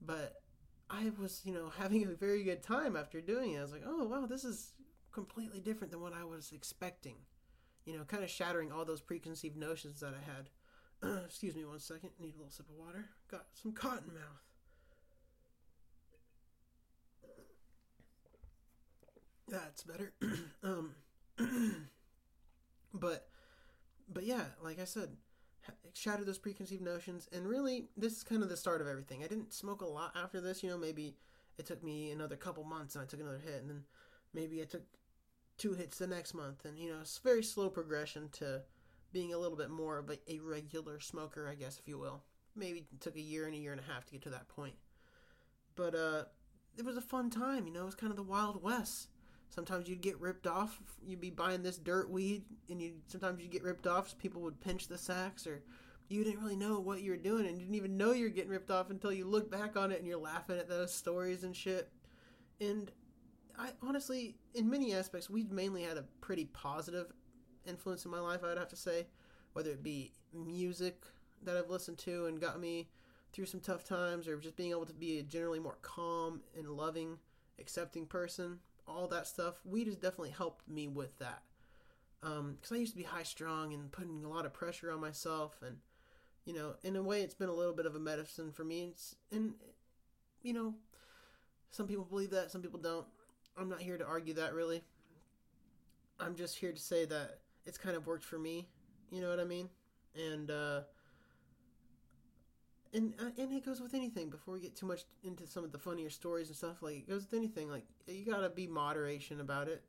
But 0.00 0.42
I 0.90 1.10
was, 1.20 1.40
you 1.44 1.52
know, 1.52 1.70
having 1.78 2.04
a 2.04 2.14
very 2.14 2.42
good 2.44 2.62
time 2.62 2.96
after 2.96 3.20
doing 3.20 3.52
it. 3.52 3.58
I 3.58 3.62
was 3.62 3.72
like, 3.72 3.84
oh, 3.86 4.04
wow, 4.04 4.26
this 4.26 4.44
is 4.44 4.72
completely 5.12 5.60
different 5.60 5.92
than 5.92 6.00
what 6.00 6.12
I 6.12 6.24
was 6.24 6.52
expecting. 6.52 7.16
You 7.84 7.96
know, 7.98 8.04
kind 8.04 8.24
of 8.24 8.30
shattering 8.30 8.72
all 8.72 8.84
those 8.84 9.00
preconceived 9.00 9.56
notions 9.56 10.00
that 10.00 10.14
I 10.14 10.24
had. 10.32 11.22
Excuse 11.26 11.54
me 11.54 11.64
one 11.64 11.80
second. 11.80 12.10
Need 12.18 12.34
a 12.34 12.38
little 12.38 12.50
sip 12.50 12.66
of 12.68 12.76
water. 12.76 13.06
Got 13.30 13.46
some 13.52 13.72
cotton 13.72 14.14
mouth. 14.14 14.42
That's 19.48 19.82
better. 19.82 20.12
um, 20.62 20.94
but, 22.94 23.28
but 24.12 24.24
yeah, 24.24 24.44
like 24.62 24.80
I 24.80 24.84
said, 24.84 25.10
ha- 25.66 25.72
shattered 25.92 26.26
those 26.26 26.38
preconceived 26.38 26.82
notions, 26.82 27.28
and 27.32 27.46
really, 27.46 27.88
this 27.96 28.16
is 28.16 28.22
kind 28.22 28.42
of 28.42 28.48
the 28.48 28.56
start 28.56 28.80
of 28.80 28.86
everything. 28.88 29.24
I 29.24 29.28
didn't 29.28 29.52
smoke 29.52 29.82
a 29.82 29.86
lot 29.86 30.12
after 30.16 30.40
this. 30.40 30.62
You 30.62 30.70
know, 30.70 30.78
maybe 30.78 31.16
it 31.58 31.66
took 31.66 31.82
me 31.82 32.10
another 32.10 32.36
couple 32.36 32.64
months, 32.64 32.94
and 32.94 33.02
I 33.02 33.06
took 33.06 33.20
another 33.20 33.40
hit, 33.44 33.60
and 33.60 33.70
then 33.70 33.84
maybe 34.32 34.60
I 34.60 34.64
took 34.64 34.82
two 35.56 35.74
hits 35.74 35.98
the 35.98 36.06
next 36.06 36.34
month, 36.34 36.64
and 36.64 36.78
you 36.78 36.90
know, 36.90 36.98
it's 37.00 37.18
very 37.18 37.42
slow 37.42 37.68
progression 37.68 38.28
to 38.32 38.62
being 39.12 39.32
a 39.32 39.38
little 39.38 39.56
bit 39.56 39.70
more 39.70 39.98
of 39.98 40.10
a, 40.10 40.18
a 40.30 40.40
regular 40.40 41.00
smoker, 41.00 41.48
I 41.48 41.54
guess, 41.54 41.78
if 41.78 41.88
you 41.88 41.98
will. 41.98 42.22
Maybe 42.56 42.86
took 43.00 43.16
a 43.16 43.20
year 43.20 43.46
and 43.46 43.54
a 43.54 43.58
year 43.58 43.72
and 43.72 43.80
a 43.80 43.92
half 43.92 44.04
to 44.06 44.12
get 44.12 44.22
to 44.22 44.30
that 44.30 44.48
point. 44.48 44.74
But 45.76 45.94
uh, 45.94 46.24
it 46.76 46.84
was 46.84 46.96
a 46.96 47.00
fun 47.00 47.30
time, 47.30 47.66
you 47.66 47.72
know. 47.72 47.82
It 47.82 47.86
was 47.86 47.94
kind 47.94 48.10
of 48.10 48.16
the 48.16 48.22
Wild 48.22 48.62
West. 48.62 49.08
Sometimes 49.54 49.88
you'd 49.88 50.00
get 50.00 50.20
ripped 50.20 50.49
off. 50.49 50.80
You'd 51.06 51.20
be 51.20 51.30
buying 51.30 51.62
this 51.62 51.78
dirt 51.78 52.11
weed, 52.11 52.42
and 52.68 52.82
you 52.82 52.94
sometimes 53.06 53.40
you'd 53.40 53.52
get 53.52 53.62
ripped 53.62 53.87
off. 53.87 54.08
So 54.08 54.16
people 54.18 54.42
would 54.42 54.61
pinch 54.61 54.88
the 54.88 54.99
sacks, 54.99 55.46
or 55.46 55.62
you 56.08 56.25
didn't 56.25 56.40
really 56.40 56.56
know 56.56 56.80
what 56.80 57.02
you 57.02 57.12
were 57.12 57.16
doing, 57.16 57.46
and 57.46 57.56
you 57.56 57.64
didn't 57.64 57.76
even 57.76 57.96
know 57.96 58.11
you 58.11 58.25
were 58.25 58.30
getting 58.30 58.50
ripped 58.50 58.73
off 58.73 58.90
until 58.90 59.12
you 59.12 59.26
look 59.26 59.52
back 59.52 59.76
on 59.76 59.92
it 59.92 59.99
and 60.00 60.08
you're 60.08 60.18
laughing 60.18 60.58
at 60.58 60.68
those 60.68 60.92
stories 60.92 61.44
and 61.44 61.54
shit. 61.54 61.88
And 62.61 62.90
I 63.56 63.70
honestly, 63.80 64.34
in 64.54 64.68
many 64.68 64.92
aspects, 64.92 65.30
we've 65.30 65.52
mainly 65.52 65.82
had 65.84 65.99
a 65.99 66.04
pretty 66.20 66.46
positive 66.46 67.12
influence 67.64 68.04
in 68.04 68.11
my 68.11 68.18
life. 68.20 68.40
I'd 68.42 68.58
have 68.58 68.68
to 68.70 68.76
say, 68.76 69.06
whether 69.52 69.70
it 69.70 69.84
be 69.84 70.11
music 70.32 71.04
that 71.44 71.56
I've 71.56 71.70
listened 71.70 71.99
to 71.99 72.26
and 72.26 72.40
got 72.40 72.58
me 72.58 72.88
through 73.32 73.46
some 73.46 73.61
tough 73.61 73.84
times, 73.84 74.26
or 74.26 74.37
just 74.37 74.56
being 74.56 74.73
able 74.73 74.87
to 74.87 74.92
be 74.92 75.20
a 75.20 75.23
generally 75.23 75.61
more 75.61 75.78
calm 75.80 76.40
and 76.58 76.68
loving, 76.68 77.18
accepting 77.61 78.06
person. 78.06 78.58
All 78.86 79.08
that 79.08 79.26
stuff, 79.26 79.60
weed 79.64 79.86
has 79.86 79.96
definitely 79.96 80.30
helped 80.30 80.68
me 80.68 80.88
with 80.88 81.18
that. 81.18 81.42
Because 82.20 82.72
I 82.72 82.76
used 82.76 82.92
to 82.92 82.98
be 82.98 83.04
high 83.04 83.22
strung 83.22 83.74
and 83.74 83.92
putting 83.92 84.24
a 84.24 84.28
lot 84.28 84.46
of 84.46 84.52
pressure 84.52 84.90
on 84.90 85.00
myself, 85.00 85.58
and 85.66 85.76
you 86.44 86.54
know, 86.54 86.74
in 86.82 86.96
a 86.96 87.02
way, 87.02 87.22
it's 87.22 87.34
been 87.34 87.48
a 87.48 87.54
little 87.54 87.74
bit 87.74 87.86
of 87.86 87.94
a 87.94 88.00
medicine 88.00 88.52
for 88.52 88.64
me. 88.64 88.88
It's, 88.92 89.16
and 89.30 89.54
you 90.42 90.52
know, 90.52 90.74
some 91.70 91.86
people 91.86 92.04
believe 92.04 92.30
that, 92.30 92.50
some 92.50 92.62
people 92.62 92.80
don't. 92.80 93.06
I'm 93.58 93.68
not 93.68 93.80
here 93.80 93.98
to 93.98 94.06
argue 94.06 94.34
that 94.34 94.54
really. 94.54 94.82
I'm 96.20 96.34
just 96.34 96.56
here 96.58 96.72
to 96.72 96.78
say 96.78 97.04
that 97.06 97.38
it's 97.66 97.78
kind 97.78 97.96
of 97.96 98.06
worked 98.06 98.24
for 98.24 98.38
me. 98.38 98.68
You 99.10 99.20
know 99.20 99.28
what 99.28 99.40
I 99.40 99.44
mean? 99.44 99.68
And 100.16 100.50
uh 100.50 100.80
and 102.94 103.14
uh, 103.20 103.30
and 103.38 103.52
it 103.52 103.64
goes 103.66 103.80
with 103.80 103.94
anything. 103.94 104.30
Before 104.30 104.54
we 104.54 104.60
get 104.60 104.76
too 104.76 104.86
much 104.86 105.04
into 105.22 105.46
some 105.46 105.64
of 105.64 105.72
the 105.72 105.78
funnier 105.78 106.10
stories 106.10 106.48
and 106.48 106.56
stuff, 106.56 106.82
like 106.82 106.96
it 106.96 107.08
goes 107.08 107.22
with 107.22 107.34
anything. 107.34 107.70
Like 107.70 107.84
you 108.06 108.24
gotta 108.24 108.48
be 108.48 108.66
moderation 108.66 109.40
about 109.40 109.68
it. 109.68 109.82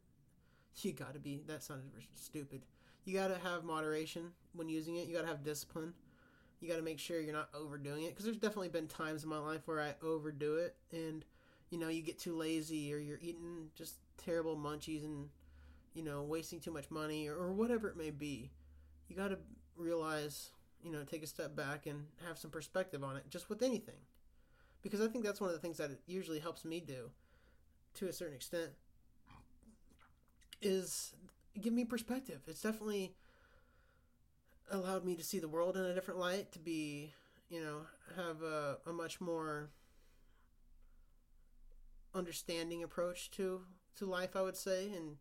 You 0.82 0.94
gotta 0.94 1.20
be. 1.20 1.42
That 1.48 1.64
sounded 1.64 1.90
stupid. 2.16 2.64
You 3.06 3.14
gotta 3.14 3.38
have 3.44 3.64
moderation 3.64 4.32
when 4.54 4.70
using 4.70 4.98
it. 4.98 5.08
You 5.08 5.16
gotta 5.16 5.28
have 5.28 5.44
discipline. 5.44 5.94
You 6.62 6.70
gotta 6.70 6.84
make 6.84 7.00
sure 7.00 7.20
you're 7.22 7.34
not 7.34 7.50
overdoing 7.54 8.04
it. 8.04 8.10
Because 8.10 8.26
there's 8.26 8.38
definitely 8.38 8.70
been 8.70 8.88
times 8.88 9.24
in 9.24 9.30
my 9.30 9.40
life 9.40 9.62
where 9.68 9.82
I 9.82 9.96
overdo 10.04 10.56
it, 10.58 10.76
and 10.92 11.26
you 11.70 11.80
know 11.80 11.90
you 11.90 12.02
get 12.02 12.20
too 12.20 12.36
lazy, 12.36 12.94
or 12.94 12.98
you're 12.98 13.20
eating 13.22 13.70
just 13.76 13.96
terrible 14.18 14.58
munchies, 14.58 15.06
and 15.06 15.30
you 15.94 16.04
know 16.04 16.24
wasting 16.24 16.60
too 16.60 16.72
much 16.72 16.92
money, 16.92 17.28
or, 17.28 17.36
or 17.36 17.54
whatever 17.54 17.90
it 17.90 17.98
may 17.98 18.12
be. 18.12 18.52
You 19.10 19.16
gotta 19.16 19.40
realize 19.78 20.52
you 20.86 20.92
know, 20.92 21.04
take 21.04 21.24
a 21.24 21.28
step 21.28 21.56
back 21.56 21.88
and 21.88 22.06
have 22.28 22.38
some 22.38 22.52
perspective 22.52 23.04
on 23.04 23.18
it, 23.18 23.24
just 23.28 23.50
with 23.50 23.64
anything. 23.64 23.96
Because 24.84 25.02
I 25.02 25.08
think 25.08 25.26
that's 25.26 25.42
one 25.42 25.50
of 25.50 25.56
the 25.56 25.62
things 25.62 25.78
that 25.78 25.90
it 25.90 26.00
usually 26.06 26.40
helps 26.40 26.64
me 26.64 26.80
do, 26.80 27.10
to 27.96 28.08
a 28.08 28.14
certain 28.14 28.36
extent, 28.36 28.70
is 30.62 31.16
give 31.60 31.74
me 31.74 31.86
perspective. 31.86 32.42
It's 32.48 32.62
definitely 32.62 33.16
allowed 34.70 35.04
me 35.04 35.16
to 35.16 35.24
see 35.24 35.40
the 35.40 35.48
world 35.48 35.76
in 35.76 35.84
a 35.84 35.96
different 35.96 36.20
light, 36.20 36.52
to 36.52 36.60
be, 36.60 37.14
you 37.50 37.62
know, 37.62 37.82
have 38.16 38.44
a, 38.44 38.78
a 38.86 38.94
much 38.94 39.20
more 39.20 39.72
understanding 42.14 42.84
approach 42.84 43.32
to 43.32 43.62
to 43.98 44.06
life, 44.06 44.36
I 44.36 44.42
would 44.42 44.58
say, 44.58 44.92
and 44.96 45.16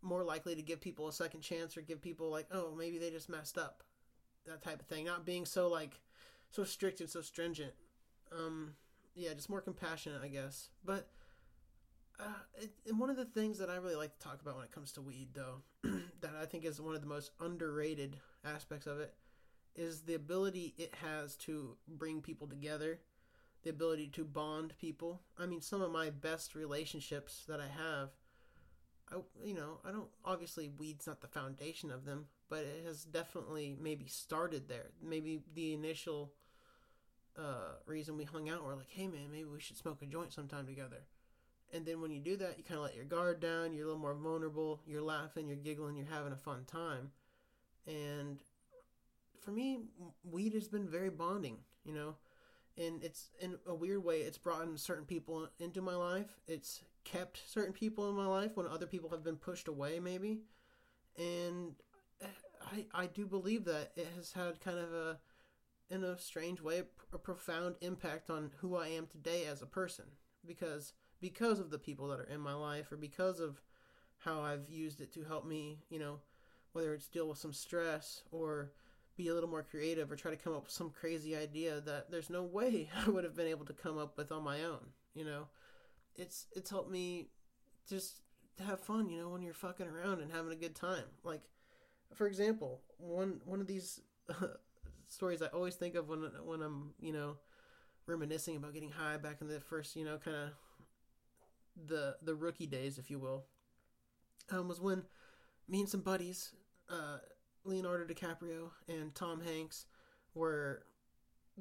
more 0.00 0.22
likely 0.24 0.54
to 0.54 0.62
give 0.62 0.80
people 0.80 1.08
a 1.08 1.12
second 1.12 1.42
chance 1.42 1.76
or 1.76 1.82
give 1.82 2.00
people 2.00 2.30
like, 2.30 2.46
oh, 2.52 2.72
maybe 2.76 2.98
they 2.98 3.10
just 3.10 3.28
messed 3.28 3.58
up 3.58 3.82
that 4.46 4.62
type 4.62 4.80
of 4.80 4.86
thing. 4.86 5.04
Not 5.04 5.24
being 5.24 5.44
so 5.44 5.68
like 5.68 6.00
so 6.50 6.64
strict 6.64 7.00
and 7.00 7.08
so 7.08 7.20
stringent. 7.20 7.72
Um, 8.30 8.74
yeah, 9.14 9.34
just 9.34 9.50
more 9.50 9.60
compassionate, 9.60 10.22
I 10.22 10.28
guess. 10.28 10.68
But 10.84 11.08
uh, 12.18 12.24
it, 12.54 12.70
and 12.88 12.98
one 12.98 13.10
of 13.10 13.16
the 13.16 13.24
things 13.24 13.58
that 13.58 13.70
I 13.70 13.76
really 13.76 13.96
like 13.96 14.18
to 14.18 14.24
talk 14.26 14.40
about 14.40 14.56
when 14.56 14.64
it 14.64 14.72
comes 14.72 14.92
to 14.92 15.02
weed, 15.02 15.28
though, 15.34 15.62
that 16.20 16.32
I 16.40 16.46
think 16.46 16.64
is 16.64 16.80
one 16.80 16.94
of 16.94 17.00
the 17.00 17.06
most 17.06 17.32
underrated 17.40 18.16
aspects 18.44 18.86
of 18.86 19.00
it, 19.00 19.14
is 19.74 20.02
the 20.02 20.14
ability 20.14 20.74
it 20.76 20.94
has 21.02 21.36
to 21.36 21.76
bring 21.88 22.20
people 22.20 22.46
together, 22.46 23.00
the 23.62 23.70
ability 23.70 24.08
to 24.08 24.24
bond 24.24 24.74
people. 24.78 25.22
I 25.38 25.46
mean, 25.46 25.60
some 25.60 25.82
of 25.82 25.90
my 25.90 26.10
best 26.10 26.54
relationships 26.54 27.44
that 27.48 27.60
I 27.60 27.68
have, 27.68 28.10
I 29.12 29.16
you 29.44 29.54
know, 29.54 29.78
I 29.84 29.90
don't 29.90 30.08
obviously 30.24 30.70
weed's 30.78 31.06
not 31.06 31.20
the 31.20 31.28
foundation 31.28 31.90
of 31.90 32.04
them, 32.04 32.26
but 32.48 32.60
it 32.60 32.84
has 32.86 33.04
definitely 33.04 33.76
maybe 33.80 34.06
started 34.06 34.68
there. 34.68 34.90
Maybe 35.02 35.42
the 35.54 35.74
initial 35.74 36.32
uh, 37.38 37.74
reason 37.86 38.16
we 38.16 38.24
hung 38.24 38.48
out, 38.48 38.64
we're 38.64 38.74
like, 38.74 38.90
hey 38.90 39.08
man, 39.08 39.30
maybe 39.30 39.44
we 39.44 39.60
should 39.60 39.76
smoke 39.76 40.02
a 40.02 40.06
joint 40.06 40.32
sometime 40.32 40.66
together. 40.66 41.04
And 41.72 41.86
then 41.86 42.02
when 42.02 42.10
you 42.10 42.20
do 42.20 42.36
that, 42.36 42.58
you 42.58 42.64
kind 42.64 42.78
of 42.78 42.84
let 42.84 42.94
your 42.94 43.06
guard 43.06 43.40
down. 43.40 43.72
You're 43.72 43.84
a 43.84 43.86
little 43.86 44.00
more 44.02 44.14
vulnerable. 44.14 44.80
You're 44.86 45.02
laughing, 45.02 45.48
you're 45.48 45.56
giggling, 45.56 45.96
you're 45.96 46.06
having 46.06 46.32
a 46.32 46.36
fun 46.36 46.64
time. 46.66 47.10
And 47.86 48.42
for 49.40 49.50
me, 49.50 49.80
weed 50.22 50.52
has 50.52 50.68
been 50.68 50.88
very 50.88 51.10
bonding, 51.10 51.58
you 51.84 51.94
know. 51.94 52.16
And 52.76 53.02
it's 53.02 53.30
in 53.40 53.56
a 53.66 53.74
weird 53.74 54.04
way, 54.04 54.20
it's 54.20 54.38
brought 54.38 54.62
in 54.62 54.76
certain 54.76 55.04
people 55.04 55.48
into 55.58 55.82
my 55.82 55.94
life. 55.94 56.38
It's 56.46 56.82
kept 57.04 57.42
certain 57.50 57.72
people 57.72 58.08
in 58.08 58.16
my 58.16 58.26
life 58.26 58.52
when 58.56 58.66
other 58.66 58.86
people 58.86 59.10
have 59.10 59.24
been 59.24 59.36
pushed 59.36 59.68
away, 59.68 60.00
maybe. 60.00 60.40
And 61.16 61.74
eh, 62.20 62.26
I, 62.94 63.02
I 63.02 63.06
do 63.06 63.26
believe 63.26 63.64
that 63.64 63.92
it 63.96 64.08
has 64.16 64.32
had 64.32 64.60
kind 64.60 64.78
of 64.78 64.92
a, 64.92 65.18
in 65.90 66.04
a 66.04 66.18
strange 66.18 66.60
way, 66.60 66.82
a 67.12 67.18
profound 67.18 67.76
impact 67.80 68.30
on 68.30 68.50
who 68.58 68.76
I 68.76 68.88
am 68.88 69.06
today 69.06 69.46
as 69.46 69.62
a 69.62 69.66
person. 69.66 70.06
Because 70.46 70.92
because 71.20 71.60
of 71.60 71.70
the 71.70 71.78
people 71.78 72.08
that 72.08 72.18
are 72.18 72.24
in 72.24 72.40
my 72.40 72.54
life, 72.54 72.90
or 72.90 72.96
because 72.96 73.38
of 73.38 73.62
how 74.18 74.42
I've 74.42 74.68
used 74.68 75.00
it 75.00 75.12
to 75.14 75.24
help 75.24 75.46
me, 75.46 75.78
you 75.88 75.98
know, 75.98 76.18
whether 76.72 76.94
it's 76.94 77.08
deal 77.08 77.28
with 77.28 77.38
some 77.38 77.52
stress 77.52 78.22
or 78.32 78.72
be 79.16 79.28
a 79.28 79.34
little 79.34 79.48
more 79.48 79.62
creative 79.62 80.10
or 80.10 80.16
try 80.16 80.30
to 80.30 80.36
come 80.36 80.54
up 80.54 80.64
with 80.64 80.72
some 80.72 80.90
crazy 80.90 81.36
idea 81.36 81.80
that 81.80 82.10
there's 82.10 82.30
no 82.30 82.42
way 82.42 82.90
I 83.06 83.10
would 83.10 83.24
have 83.24 83.36
been 83.36 83.46
able 83.46 83.66
to 83.66 83.72
come 83.72 83.98
up 83.98 84.16
with 84.16 84.32
on 84.32 84.42
my 84.42 84.64
own. 84.64 84.80
You 85.14 85.24
know, 85.24 85.48
it's 86.16 86.46
it's 86.54 86.70
helped 86.70 86.90
me 86.90 87.28
just 87.88 88.22
have 88.64 88.80
fun. 88.80 89.08
You 89.08 89.20
know, 89.20 89.28
when 89.28 89.42
you're 89.42 89.54
fucking 89.54 89.86
around 89.86 90.20
and 90.20 90.32
having 90.32 90.52
a 90.52 90.56
good 90.56 90.74
time. 90.74 91.04
Like, 91.24 91.42
for 92.14 92.26
example, 92.26 92.82
one 92.98 93.40
one 93.44 93.60
of 93.60 93.66
these 93.66 94.00
stories 95.08 95.42
I 95.42 95.46
always 95.46 95.76
think 95.76 95.94
of 95.94 96.08
when 96.08 96.30
when 96.44 96.62
I'm 96.62 96.94
you 97.00 97.12
know 97.12 97.36
reminiscing 98.06 98.56
about 98.56 98.74
getting 98.74 98.90
high 98.90 99.16
back 99.16 99.40
in 99.40 99.48
the 99.48 99.60
first 99.60 99.94
you 99.94 100.04
know 100.04 100.18
kind 100.18 100.36
of 100.36 100.50
the 101.86 102.16
the 102.22 102.34
rookie 102.34 102.66
days, 102.66 102.98
if 102.98 103.10
you 103.10 103.18
will, 103.18 103.44
um, 104.50 104.68
was 104.68 104.80
when 104.80 105.02
me 105.68 105.80
and 105.80 105.88
some 105.88 106.00
buddies, 106.00 106.52
uh, 106.90 107.18
Leonardo 107.64 108.04
DiCaprio 108.12 108.70
and 108.88 109.14
Tom 109.14 109.40
Hanks, 109.40 109.86
were 110.34 110.84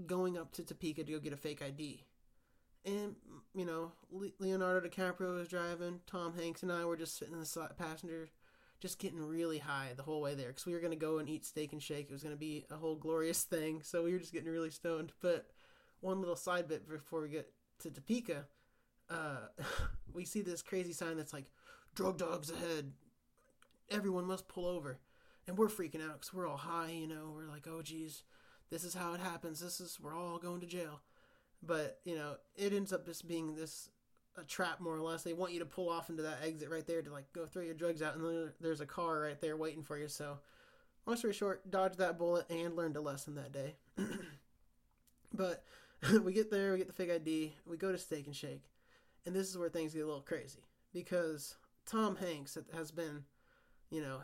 going 0.05 0.37
up 0.37 0.51
to 0.53 0.63
Topeka 0.63 1.03
to 1.03 1.11
go 1.11 1.19
get 1.19 1.33
a 1.33 1.37
fake 1.37 1.61
ID. 1.61 2.05
And, 2.85 3.15
you 3.53 3.65
know, 3.65 3.91
Leonardo 4.39 4.87
DiCaprio 4.87 5.35
was 5.35 5.47
driving, 5.47 5.99
Tom 6.07 6.33
Hanks 6.33 6.63
and 6.63 6.71
I 6.71 6.85
were 6.85 6.97
just 6.97 7.17
sitting 7.17 7.35
in 7.35 7.39
the 7.39 7.45
passenger, 7.77 8.29
just 8.79 8.97
getting 8.97 9.19
really 9.19 9.59
high 9.59 9.89
the 9.95 10.03
whole 10.03 10.21
way 10.21 10.33
there. 10.33 10.47
Because 10.47 10.65
we 10.65 10.73
were 10.73 10.79
to 10.91 10.97
go 10.97 11.19
and 11.19 11.29
eat 11.29 11.45
steak 11.45 11.73
and 11.73 11.81
shake. 11.81 12.07
It 12.09 12.13
was 12.13 12.23
to 12.33 12.39
be 12.39 12.65
a 12.71 12.75
whole 12.75 12.95
glorious 12.95 13.43
thing. 13.43 13.81
So 13.83 14.03
we 14.03 14.13
were 14.13 14.19
just 14.19 14.33
getting 14.33 14.51
really 14.51 14.71
stoned. 14.71 15.11
But 15.21 15.47
one 15.99 16.19
little 16.19 16.35
side 16.35 16.67
bit 16.67 16.89
before 16.89 17.21
we 17.21 17.29
get 17.29 17.51
to 17.79 17.91
Topeka, 17.91 18.45
uh, 19.09 19.47
we 20.13 20.25
see 20.25 20.41
this 20.41 20.63
crazy 20.63 20.93
sign 20.93 21.17
that's 21.17 21.33
like, 21.33 21.45
drug 21.95 22.17
dogs 22.17 22.49
ahead. 22.49 22.93
Everyone 23.89 24.25
must 24.25 24.47
pull 24.47 24.65
over. 24.65 24.99
And 25.47 25.57
we're 25.57 25.67
freaking 25.67 26.03
out 26.03 26.13
because 26.13 26.33
we're 26.33 26.47
all 26.47 26.57
high, 26.57 26.91
you 26.91 27.07
know. 27.07 27.33
We're 27.35 27.51
like, 27.51 27.67
oh, 27.67 27.81
geez, 27.81 28.23
this 28.69 28.83
is 28.83 28.93
how 28.93 29.13
it 29.13 29.19
happens. 29.19 29.59
This 29.59 29.81
is, 29.81 29.99
we're 30.01 30.15
all 30.15 30.37
going 30.37 30.61
to 30.61 30.67
jail. 30.67 31.01
But, 31.63 31.99
you 32.03 32.15
know, 32.15 32.35
it 32.55 32.73
ends 32.73 32.91
up 32.91 33.05
just 33.05 33.27
being 33.27 33.55
this 33.55 33.89
a 34.37 34.43
trap 34.43 34.79
more 34.79 34.95
or 34.95 35.01
less. 35.01 35.23
They 35.23 35.33
want 35.33 35.53
you 35.53 35.59
to 35.59 35.65
pull 35.65 35.89
off 35.89 36.09
into 36.09 36.23
that 36.23 36.39
exit 36.43 36.69
right 36.69 36.85
there 36.85 37.01
to 37.01 37.11
like 37.11 37.31
go 37.33 37.45
throw 37.45 37.61
your 37.61 37.73
drugs 37.73 38.01
out, 38.01 38.15
and 38.15 38.25
then 38.25 38.51
there's 38.59 38.81
a 38.81 38.85
car 38.85 39.21
right 39.21 39.39
there 39.39 39.57
waiting 39.57 39.83
for 39.83 39.97
you. 39.97 40.07
So, 40.07 40.39
long 41.05 41.17
story 41.17 41.33
short, 41.33 41.69
dodged 41.69 41.97
that 41.97 42.17
bullet 42.17 42.49
and 42.49 42.75
learned 42.75 42.97
a 42.97 43.01
lesson 43.01 43.35
that 43.35 43.51
day. 43.51 43.75
but 45.33 45.63
we 46.23 46.33
get 46.33 46.49
there, 46.49 46.71
we 46.71 46.77
get 46.77 46.87
the 46.87 46.93
fake 46.93 47.11
ID, 47.11 47.53
we 47.65 47.77
go 47.77 47.91
to 47.91 47.97
Steak 47.97 48.27
and 48.27 48.35
Shake, 48.35 48.63
and 49.25 49.35
this 49.35 49.49
is 49.49 49.57
where 49.57 49.69
things 49.69 49.93
get 49.93 50.03
a 50.03 50.07
little 50.07 50.21
crazy 50.21 50.63
because 50.93 51.55
Tom 51.85 52.15
Hanks 52.15 52.57
has 52.73 52.91
been, 52.91 53.23
you 53.89 54.01
know, 54.01 54.21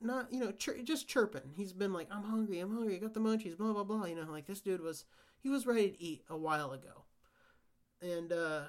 not 0.00 0.32
you 0.32 0.40
know 0.40 0.52
chir- 0.52 0.82
just 0.84 1.08
chirping. 1.08 1.50
He's 1.56 1.72
been 1.72 1.92
like, 1.92 2.08
"I'm 2.10 2.24
hungry, 2.24 2.60
I'm 2.60 2.72
hungry, 2.72 2.96
I 2.96 2.98
got 2.98 3.14
the 3.14 3.20
munchies, 3.20 3.56
blah 3.56 3.72
blah 3.72 3.84
blah." 3.84 4.04
You 4.06 4.14
know, 4.14 4.30
like 4.30 4.46
this 4.46 4.60
dude 4.60 4.80
was 4.80 5.04
he 5.40 5.48
was 5.48 5.66
ready 5.66 5.90
to 5.90 6.02
eat 6.02 6.24
a 6.28 6.36
while 6.36 6.72
ago, 6.72 7.04
and 8.00 8.32
uh, 8.32 8.62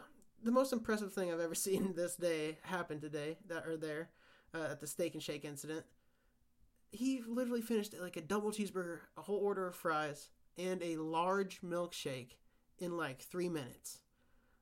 the 0.44 0.52
most 0.52 0.74
impressive 0.74 1.14
thing 1.14 1.32
I've 1.32 1.40
ever 1.40 1.56
seen 1.56 1.94
this 1.96 2.16
day 2.16 2.58
happen 2.64 3.00
today 3.00 3.38
that 3.48 3.66
or 3.66 3.78
there 3.78 4.10
uh, 4.54 4.68
at 4.72 4.80
the 4.80 4.88
Steak 4.88 5.14
and 5.14 5.24
Shake 5.24 5.46
incident. 5.46 5.86
He 6.92 7.22
literally 7.28 7.62
finished 7.62 7.94
like 8.00 8.18
a 8.18 8.22
double 8.22 8.52
cheeseburger, 8.52 9.00
a 9.16 9.22
whole 9.22 9.38
order 9.38 9.68
of 9.68 9.76
fries, 9.76 10.30
and 10.58 10.82
a 10.82 10.98
large 10.98 11.62
milkshake 11.62 12.32
in 12.80 12.98
like 12.98 13.22
three 13.22 13.50
minutes. 13.50 14.00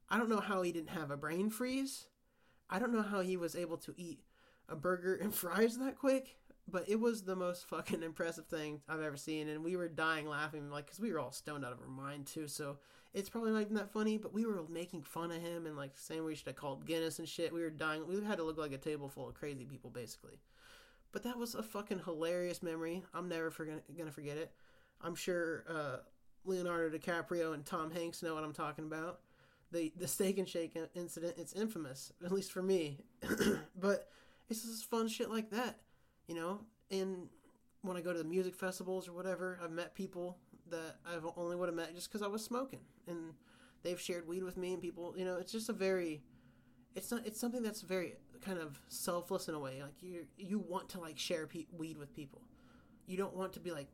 I 0.09 0.17
don't 0.17 0.29
know 0.29 0.39
how 0.39 0.61
he 0.61 0.71
didn't 0.71 0.89
have 0.89 1.11
a 1.11 1.17
brain 1.17 1.49
freeze. 1.49 2.07
I 2.69 2.79
don't 2.79 2.93
know 2.93 3.01
how 3.01 3.21
he 3.21 3.37
was 3.37 3.55
able 3.55 3.77
to 3.77 3.93
eat 3.97 4.21
a 4.69 4.75
burger 4.75 5.15
and 5.15 5.33
fries 5.35 5.77
that 5.77 5.97
quick, 5.97 6.37
but 6.69 6.89
it 6.89 7.00
was 7.00 7.24
the 7.24 7.36
most 7.36 7.67
fucking 7.67 8.03
impressive 8.03 8.47
thing 8.47 8.81
I've 8.88 9.01
ever 9.01 9.17
seen. 9.17 9.47
And 9.47 9.63
we 9.63 9.75
were 9.75 9.88
dying 9.88 10.27
laughing, 10.27 10.69
like, 10.69 10.86
because 10.86 11.00
we 11.00 11.12
were 11.12 11.19
all 11.19 11.31
stoned 11.31 11.65
out 11.65 11.71
of 11.71 11.79
our 11.79 11.88
mind, 11.88 12.27
too. 12.27 12.47
So 12.47 12.77
it's 13.13 13.29
probably 13.29 13.51
not 13.51 13.62
even 13.62 13.75
that 13.75 13.91
funny, 13.91 14.17
but 14.17 14.33
we 14.33 14.45
were 14.45 14.63
making 14.69 15.03
fun 15.03 15.31
of 15.31 15.41
him 15.41 15.65
and, 15.65 15.77
like, 15.77 15.91
saying 15.95 16.24
we 16.24 16.36
should 16.36 16.47
have 16.47 16.55
called 16.55 16.86
Guinness 16.86 17.19
and 17.19 17.27
shit. 17.27 17.53
We 17.53 17.62
were 17.62 17.69
dying. 17.69 18.08
We 18.08 18.23
had 18.23 18.38
to 18.38 18.43
look 18.43 18.58
like 18.58 18.73
a 18.73 18.77
table 18.77 19.10
full 19.10 19.30
of 19.30 19.36
crazy 19.36 19.65
people, 19.65 19.89
basically. 19.89 20.39
But 21.12 21.23
that 21.23 21.38
was 21.38 21.56
a 21.56 21.63
fucking 21.63 22.01
hilarious 22.06 22.62
memory. 22.62 23.03
I'm 23.13 23.30
never 23.30 23.51
gonna 23.97 24.12
forget 24.12 24.38
it. 24.38 24.51
I'm 25.01 25.15
sure 25.15 25.63
uh, 25.69 25.97
Leonardo 26.45 26.95
DiCaprio 26.95 27.53
and 27.53 27.65
Tom 27.65 27.91
Hanks 27.91 28.21
know 28.21 28.36
what 28.36 28.43
I'm 28.43 28.53
talking 28.53 28.86
about. 28.86 29.21
The 29.71 29.91
the 29.97 30.08
steak 30.08 30.38
and 30.38 30.47
shake 30.47 30.77
incident, 30.95 31.36
it's 31.38 31.53
infamous, 31.53 32.12
at 32.23 32.32
least 32.32 32.51
for 32.51 32.62
me. 32.62 32.99
but 33.80 34.10
it's 34.49 34.63
just 34.63 34.89
fun 34.89 35.08
shit 35.08 35.30
like 35.30 35.49
that, 35.51 35.80
you 36.27 36.35
know. 36.35 36.61
And 36.91 37.27
when 37.81 37.97
I 37.97 38.01
go 38.01 38.13
to 38.13 38.19
the 38.19 38.25
music 38.25 38.55
festivals 38.55 39.07
or 39.07 39.13
whatever, 39.13 39.59
I've 39.63 39.71
met 39.71 39.95
people 39.95 40.37
that 40.69 40.97
I've 41.05 41.25
only 41.35 41.55
would 41.55 41.69
have 41.69 41.75
met 41.75 41.95
just 41.95 42.09
because 42.09 42.21
I 42.21 42.27
was 42.27 42.43
smoking, 42.43 42.79
and 43.07 43.33
they've 43.83 43.99
shared 43.99 44.27
weed 44.27 44.43
with 44.43 44.57
me. 44.57 44.73
And 44.73 44.81
people, 44.81 45.13
you 45.17 45.25
know, 45.25 45.37
it's 45.37 45.51
just 45.51 45.69
a 45.69 45.73
very, 45.73 46.21
it's 46.95 47.11
not, 47.11 47.25
it's 47.25 47.39
something 47.39 47.63
that's 47.63 47.81
very 47.81 48.15
kind 48.41 48.59
of 48.59 48.79
selfless 48.89 49.47
in 49.47 49.55
a 49.55 49.59
way. 49.59 49.81
Like 49.81 50.01
you, 50.01 50.25
you 50.37 50.59
want 50.59 50.89
to 50.89 50.99
like 50.99 51.17
share 51.17 51.47
pe- 51.47 51.67
weed 51.75 51.97
with 51.97 52.15
people. 52.15 52.41
You 53.05 53.17
don't 53.17 53.35
want 53.35 53.53
to 53.53 53.59
be 53.59 53.71
like, 53.71 53.87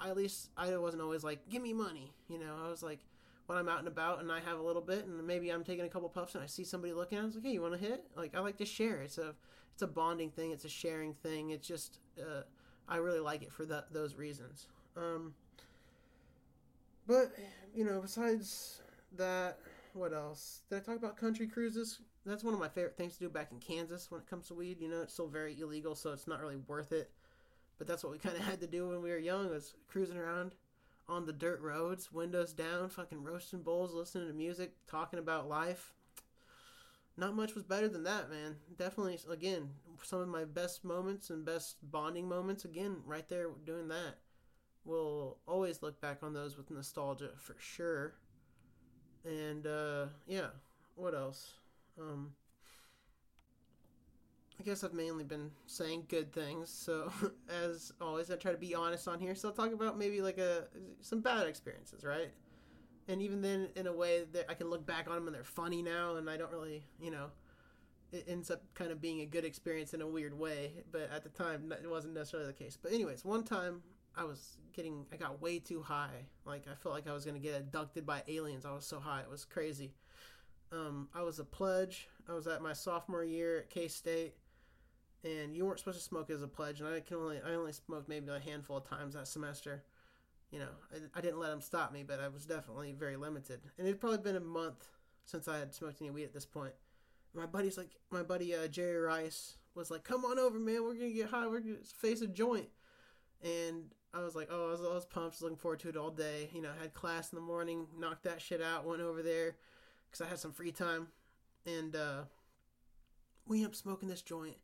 I, 0.00 0.08
at 0.08 0.16
least 0.16 0.50
I 0.56 0.76
wasn't 0.76 1.02
always 1.02 1.24
like, 1.24 1.48
give 1.48 1.62
me 1.62 1.72
money. 1.72 2.12
You 2.28 2.38
know, 2.38 2.54
I 2.64 2.68
was 2.68 2.82
like, 2.82 3.00
when 3.46 3.58
I'm 3.58 3.68
out 3.68 3.80
and 3.80 3.88
about 3.88 4.20
and 4.20 4.32
I 4.32 4.40
have 4.40 4.58
a 4.58 4.62
little 4.62 4.82
bit, 4.82 5.04
and 5.04 5.26
maybe 5.26 5.50
I'm 5.50 5.64
taking 5.64 5.84
a 5.84 5.88
couple 5.88 6.08
puffs 6.08 6.34
and 6.34 6.42
I 6.42 6.46
see 6.46 6.64
somebody 6.64 6.92
looking, 6.92 7.18
I 7.18 7.24
was 7.24 7.34
like, 7.34 7.44
hey, 7.44 7.52
you 7.52 7.62
want 7.62 7.74
to 7.74 7.78
hit? 7.78 8.04
Like 8.16 8.34
I 8.34 8.40
like 8.40 8.56
to 8.58 8.64
share. 8.64 9.02
It's 9.02 9.18
a, 9.18 9.34
it's 9.74 9.82
a 9.82 9.88
bonding 9.88 10.30
thing. 10.30 10.52
It's 10.52 10.64
a 10.64 10.68
sharing 10.68 11.14
thing. 11.14 11.50
It's 11.50 11.66
just, 11.66 11.98
uh, 12.18 12.42
I 12.88 12.96
really 12.96 13.18
like 13.18 13.42
it 13.42 13.52
for 13.52 13.64
that 13.66 13.92
those 13.92 14.14
reasons. 14.14 14.68
Um, 14.96 15.34
but 17.08 17.32
you 17.74 17.84
know, 17.84 18.00
besides 18.00 18.80
that, 19.16 19.58
what 19.92 20.12
else? 20.12 20.60
Did 20.70 20.76
I 20.76 20.80
talk 20.80 20.96
about 20.96 21.16
country 21.16 21.48
cruises? 21.48 21.98
That's 22.24 22.44
one 22.44 22.54
of 22.54 22.60
my 22.60 22.68
favorite 22.68 22.96
things 22.96 23.14
to 23.14 23.24
do 23.24 23.28
back 23.28 23.50
in 23.50 23.58
Kansas 23.58 24.10
when 24.10 24.20
it 24.20 24.30
comes 24.30 24.46
to 24.48 24.54
weed. 24.54 24.80
You 24.80 24.88
know, 24.88 25.02
it's 25.02 25.12
still 25.12 25.26
very 25.26 25.60
illegal, 25.60 25.96
so 25.96 26.12
it's 26.12 26.28
not 26.28 26.40
really 26.40 26.56
worth 26.68 26.92
it. 26.92 27.10
But 27.76 27.88
that's 27.88 28.04
what 28.04 28.12
we 28.12 28.18
kind 28.18 28.36
of 28.36 28.44
had 28.46 28.60
to 28.60 28.68
do 28.68 28.88
when 28.88 29.02
we 29.02 29.10
were 29.10 29.18
young 29.18 29.50
was 29.50 29.74
cruising 29.88 30.16
around 30.16 30.54
on 31.08 31.26
the 31.26 31.32
dirt 31.32 31.60
roads, 31.60 32.12
windows 32.12 32.52
down, 32.52 32.88
fucking 32.88 33.24
roasting 33.24 33.62
bowls, 33.62 33.92
listening 33.92 34.28
to 34.28 34.34
music, 34.34 34.72
talking 34.86 35.18
about 35.18 35.48
life. 35.48 35.92
Not 37.16 37.34
much 37.34 37.54
was 37.54 37.64
better 37.64 37.88
than 37.88 38.04
that, 38.04 38.30
man. 38.30 38.56
Definitely, 38.76 39.18
again, 39.30 39.70
some 40.02 40.20
of 40.20 40.28
my 40.28 40.44
best 40.44 40.84
moments 40.84 41.30
and 41.30 41.44
best 41.44 41.76
bonding 41.90 42.28
moments, 42.28 42.64
again, 42.64 42.96
right 43.06 43.28
there 43.28 43.48
doing 43.64 43.88
that. 43.88 44.18
We'll 44.84 45.38
always 45.46 45.82
look 45.82 46.00
back 46.00 46.22
on 46.22 46.34
those 46.34 46.56
with 46.56 46.70
nostalgia 46.70 47.30
for 47.36 47.56
sure. 47.58 48.14
And, 49.24 49.66
uh, 49.66 50.06
yeah, 50.26 50.48
what 50.96 51.14
else? 51.14 51.54
Um, 51.98 52.32
I 54.58 54.62
guess 54.62 54.84
I've 54.84 54.94
mainly 54.94 55.24
been 55.24 55.50
saying 55.66 56.04
good 56.08 56.32
things. 56.32 56.70
So 56.70 57.10
as 57.48 57.92
always, 58.00 58.30
I 58.30 58.36
try 58.36 58.52
to 58.52 58.58
be 58.58 58.74
honest 58.74 59.08
on 59.08 59.18
here. 59.18 59.34
So 59.34 59.48
I'll 59.48 59.54
talk 59.54 59.72
about 59.72 59.98
maybe 59.98 60.20
like 60.22 60.38
a 60.38 60.64
some 61.00 61.20
bad 61.20 61.46
experiences, 61.46 62.04
right? 62.04 62.30
And 63.08 63.20
even 63.20 63.42
then, 63.42 63.68
in 63.76 63.86
a 63.86 63.92
way 63.92 64.24
that 64.32 64.46
I 64.48 64.54
can 64.54 64.70
look 64.70 64.86
back 64.86 65.08
on 65.08 65.16
them 65.16 65.26
and 65.26 65.36
they're 65.36 65.44
funny 65.44 65.82
now, 65.82 66.16
and 66.16 66.28
I 66.28 66.36
don't 66.36 66.50
really, 66.50 66.84
you 67.00 67.10
know, 67.10 67.26
it 68.12 68.24
ends 68.28 68.50
up 68.50 68.62
kind 68.74 68.90
of 68.90 69.00
being 69.00 69.20
a 69.20 69.26
good 69.26 69.44
experience 69.44 69.92
in 69.92 70.00
a 70.00 70.06
weird 70.06 70.38
way. 70.38 70.72
But 70.90 71.10
at 71.14 71.22
the 71.22 71.28
time, 71.28 71.72
it 71.72 71.88
wasn't 71.88 72.14
necessarily 72.14 72.46
the 72.46 72.54
case. 72.54 72.78
But 72.80 72.92
anyways, 72.92 73.24
one 73.24 73.44
time 73.44 73.82
I 74.16 74.24
was 74.24 74.56
getting, 74.72 75.04
I 75.12 75.16
got 75.16 75.42
way 75.42 75.58
too 75.58 75.82
high. 75.82 76.24
Like 76.46 76.64
I 76.70 76.74
felt 76.74 76.94
like 76.94 77.08
I 77.08 77.12
was 77.12 77.24
gonna 77.24 77.38
get 77.38 77.60
abducted 77.60 78.06
by 78.06 78.22
aliens. 78.26 78.64
I 78.64 78.72
was 78.72 78.86
so 78.86 79.00
high, 79.00 79.20
it 79.20 79.30
was 79.30 79.44
crazy. 79.44 79.92
Um, 80.72 81.08
I 81.14 81.22
was 81.22 81.38
a 81.38 81.44
pledge. 81.44 82.08
I 82.28 82.32
was 82.32 82.46
at 82.46 82.62
my 82.62 82.72
sophomore 82.72 83.24
year 83.24 83.58
at 83.58 83.70
K 83.70 83.86
State 83.86 84.34
and 85.24 85.56
you 85.56 85.64
weren't 85.64 85.78
supposed 85.78 85.98
to 85.98 86.04
smoke 86.04 86.30
as 86.30 86.42
a 86.42 86.48
pledge 86.48 86.80
and 86.80 86.88
i 86.88 87.00
can 87.00 87.16
only 87.16 87.40
i 87.46 87.54
only 87.54 87.72
smoked 87.72 88.08
maybe 88.08 88.30
a 88.30 88.38
handful 88.38 88.76
of 88.76 88.88
times 88.88 89.14
that 89.14 89.26
semester 89.26 89.82
you 90.54 90.60
know 90.60 90.68
i, 90.94 91.18
I 91.18 91.20
didn't 91.20 91.40
let 91.40 91.50
them 91.50 91.60
stop 91.60 91.92
me 91.92 92.04
but 92.04 92.20
i 92.20 92.28
was 92.28 92.46
definitely 92.46 92.92
very 92.92 93.16
limited. 93.16 93.60
And 93.76 93.86
it'd 93.86 94.00
probably 94.00 94.18
been 94.18 94.36
a 94.36 94.40
month 94.40 94.86
since 95.24 95.48
i 95.48 95.58
had 95.58 95.74
smoked 95.74 96.00
any 96.00 96.10
weed 96.10 96.24
at 96.24 96.32
this 96.32 96.46
point. 96.46 96.72
My 97.34 97.46
buddy's 97.46 97.76
like 97.76 97.90
my 98.10 98.22
buddy 98.22 98.54
uh, 98.54 98.68
jerry 98.68 98.96
rice 98.98 99.56
was 99.74 99.90
like 99.90 100.04
come 100.04 100.24
on 100.24 100.38
over 100.38 100.58
man. 100.58 100.84
We're 100.84 100.94
gonna 100.94 101.10
get 101.10 101.28
high. 101.28 101.48
We're 101.48 101.60
gonna 101.60 101.76
face 101.98 102.22
a 102.22 102.28
joint. 102.28 102.68
And 103.42 103.92
i 104.14 104.22
was 104.22 104.36
like 104.36 104.48
oh 104.50 104.68
i 104.68 104.70
was, 104.70 104.80
I 104.80 104.94
was 104.94 105.04
pumped. 105.04 105.42
Looking 105.42 105.56
forward 105.56 105.80
to 105.80 105.88
it 105.88 105.96
all 105.96 106.10
day. 106.10 106.48
You 106.52 106.62
know 106.62 106.70
I 106.78 106.82
had 106.82 106.94
class 106.94 107.32
in 107.32 107.36
the 107.36 107.44
morning 107.44 107.88
knocked 107.98 108.22
that 108.22 108.40
shit 108.40 108.62
out 108.62 108.86
went 108.86 109.02
over 109.02 109.22
there 109.22 109.56
because 110.06 110.24
i 110.24 110.28
had 110.28 110.38
some 110.38 110.52
free 110.52 110.72
time. 110.72 111.08
And 111.66 111.96
uh 111.96 112.22
we 113.46 113.58
ended 113.58 113.72
up 113.72 113.74
smoking 113.74 114.08
this 114.08 114.22
joint 114.22 114.56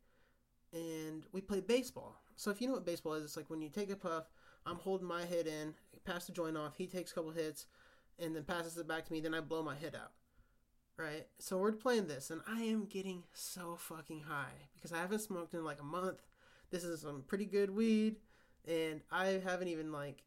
and 0.73 1.25
we 1.33 1.41
played 1.41 1.67
baseball. 1.67 2.21
So 2.37 2.49
if 2.49 2.61
you 2.61 2.67
know 2.67 2.73
what 2.73 2.85
baseball 2.85 3.13
is, 3.13 3.25
it's 3.25 3.37
like 3.37 3.49
when 3.49 3.61
you 3.61 3.69
take 3.69 3.91
a 3.91 3.95
puff, 3.95 4.23
I'm 4.65 4.77
holding 4.77 5.07
my 5.07 5.25
head 5.25 5.47
in, 5.47 5.73
pass 6.05 6.25
the 6.25 6.31
joint 6.31 6.57
off, 6.57 6.75
he 6.77 6.87
takes 6.87 7.11
a 7.11 7.15
couple 7.15 7.31
hits, 7.31 7.65
and 8.19 8.35
then 8.35 8.43
passes 8.43 8.77
it 8.77 8.87
back 8.87 9.05
to 9.05 9.13
me, 9.13 9.19
then 9.19 9.33
I 9.33 9.41
blow 9.41 9.63
my 9.63 9.75
head 9.75 9.95
out. 9.95 10.11
Right? 10.97 11.25
So 11.39 11.57
we're 11.57 11.71
playing 11.71 12.07
this, 12.07 12.29
and 12.29 12.41
I 12.47 12.61
am 12.61 12.85
getting 12.85 13.23
so 13.33 13.75
fucking 13.75 14.21
high 14.21 14.69
because 14.75 14.91
I 14.91 14.97
haven't 14.97 15.19
smoked 15.19 15.53
in 15.53 15.63
like 15.63 15.79
a 15.79 15.83
month. 15.83 16.21
This 16.69 16.83
is 16.83 17.01
some 17.01 17.23
pretty 17.27 17.45
good 17.45 17.69
weed. 17.75 18.17
and 18.67 19.01
I 19.11 19.41
haven't 19.43 19.67
even 19.69 19.91
like, 19.91 20.23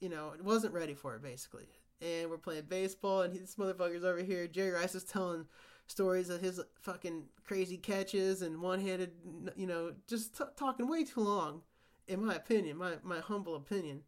you 0.00 0.08
know, 0.08 0.32
wasn't 0.42 0.74
ready 0.74 0.94
for 0.94 1.16
it 1.16 1.22
basically. 1.22 1.68
And 2.00 2.28
we're 2.30 2.38
playing 2.38 2.64
baseball, 2.68 3.22
and 3.22 3.34
this 3.34 3.56
motherfucker's 3.56 4.04
over 4.04 4.22
here. 4.22 4.46
Jerry 4.46 4.70
Rice 4.70 4.94
is 4.94 5.04
telling 5.04 5.46
stories 5.86 6.28
of 6.28 6.40
his 6.40 6.60
fucking 6.82 7.24
crazy 7.44 7.78
catches 7.78 8.42
and 8.42 8.60
one-handed, 8.60 9.12
you 9.56 9.66
know, 9.66 9.92
just 10.06 10.36
t- 10.36 10.44
talking 10.56 10.88
way 10.88 11.04
too 11.04 11.20
long, 11.20 11.62
in 12.08 12.24
my 12.24 12.34
opinion, 12.34 12.76
my 12.76 12.92
my 13.02 13.20
humble 13.20 13.56
opinion. 13.56 14.02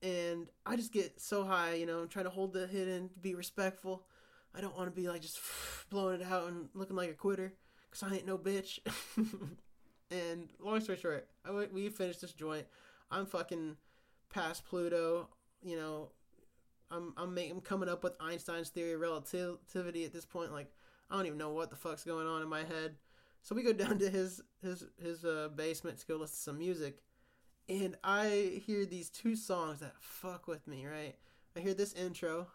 And 0.00 0.46
I 0.64 0.76
just 0.76 0.92
get 0.92 1.20
so 1.20 1.44
high, 1.44 1.74
you 1.74 1.84
know, 1.84 1.98
I'm 1.98 2.08
trying 2.08 2.26
to 2.26 2.30
hold 2.30 2.52
the 2.52 2.68
hit 2.68 2.86
in, 2.86 3.10
be 3.20 3.34
respectful. 3.34 4.04
I 4.54 4.60
don't 4.60 4.76
want 4.76 4.88
to 4.88 4.94
be 4.94 5.08
like 5.08 5.22
just 5.22 5.40
blowing 5.90 6.20
it 6.20 6.26
out 6.26 6.48
and 6.48 6.68
looking 6.74 6.96
like 6.96 7.10
a 7.10 7.14
quitter, 7.14 7.52
cause 7.90 8.02
I 8.02 8.14
ain't 8.14 8.26
no 8.26 8.38
bitch. 8.38 8.78
and 10.10 10.48
long 10.60 10.80
story 10.80 10.98
short, 10.98 11.28
I, 11.44 11.66
we 11.72 11.88
finished 11.88 12.20
this 12.20 12.32
joint. 12.32 12.66
I'm 13.10 13.26
fucking 13.26 13.76
past 14.30 14.66
Pluto, 14.66 15.28
you 15.62 15.76
know. 15.76 16.10
I'm 16.90 17.12
I'm 17.16 17.34
making 17.34 17.52
I'm 17.52 17.60
coming 17.60 17.88
up 17.88 18.02
with 18.02 18.14
Einstein's 18.18 18.70
theory 18.70 18.94
of 18.94 19.00
relativity 19.00 20.04
at 20.04 20.12
this 20.12 20.24
point. 20.24 20.52
Like 20.52 20.72
I 21.10 21.16
don't 21.16 21.26
even 21.26 21.38
know 21.38 21.50
what 21.50 21.70
the 21.70 21.76
fuck's 21.76 22.04
going 22.04 22.26
on 22.26 22.40
in 22.40 22.48
my 22.48 22.60
head. 22.60 22.94
So 23.48 23.54
we 23.54 23.62
go 23.62 23.72
down 23.72 23.98
to 24.00 24.10
his 24.10 24.42
his 24.60 24.84
his 25.02 25.24
uh, 25.24 25.48
basement 25.56 25.96
to 26.00 26.06
go 26.06 26.16
listen 26.16 26.34
to 26.34 26.42
some 26.42 26.58
music, 26.58 26.98
and 27.66 27.96
I 28.04 28.60
hear 28.66 28.84
these 28.84 29.08
two 29.08 29.36
songs 29.36 29.80
that 29.80 29.94
fuck 30.00 30.46
with 30.46 30.68
me. 30.68 30.84
Right, 30.84 31.14
I 31.56 31.60
hear 31.60 31.72
this 31.72 31.94
intro, 31.94 32.46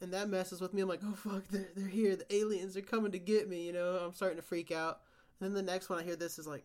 and 0.00 0.12
that 0.12 0.28
messes 0.28 0.60
with 0.60 0.72
me. 0.72 0.82
I'm 0.82 0.88
like, 0.88 1.00
oh 1.04 1.14
fuck, 1.14 1.42
they're 1.50 1.66
they're 1.74 1.88
here. 1.88 2.14
The 2.14 2.32
aliens 2.32 2.76
are 2.76 2.80
coming 2.80 3.10
to 3.10 3.18
get 3.18 3.48
me. 3.48 3.66
You 3.66 3.72
know, 3.72 3.98
I'm 4.06 4.14
starting 4.14 4.38
to 4.38 4.44
freak 4.44 4.70
out. 4.70 5.00
And 5.40 5.48
then 5.48 5.66
the 5.66 5.72
next 5.72 5.88
one 5.88 5.98
I 5.98 6.04
hear 6.04 6.14
this 6.14 6.38
is 6.38 6.46
like. 6.46 6.62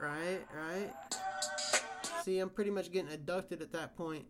Right, 0.00 0.46
right. 0.54 0.92
See, 2.26 2.40
I'm 2.40 2.50
pretty 2.50 2.72
much 2.72 2.90
getting 2.90 3.12
abducted 3.12 3.62
at 3.62 3.70
that 3.70 3.96
point, 3.96 4.24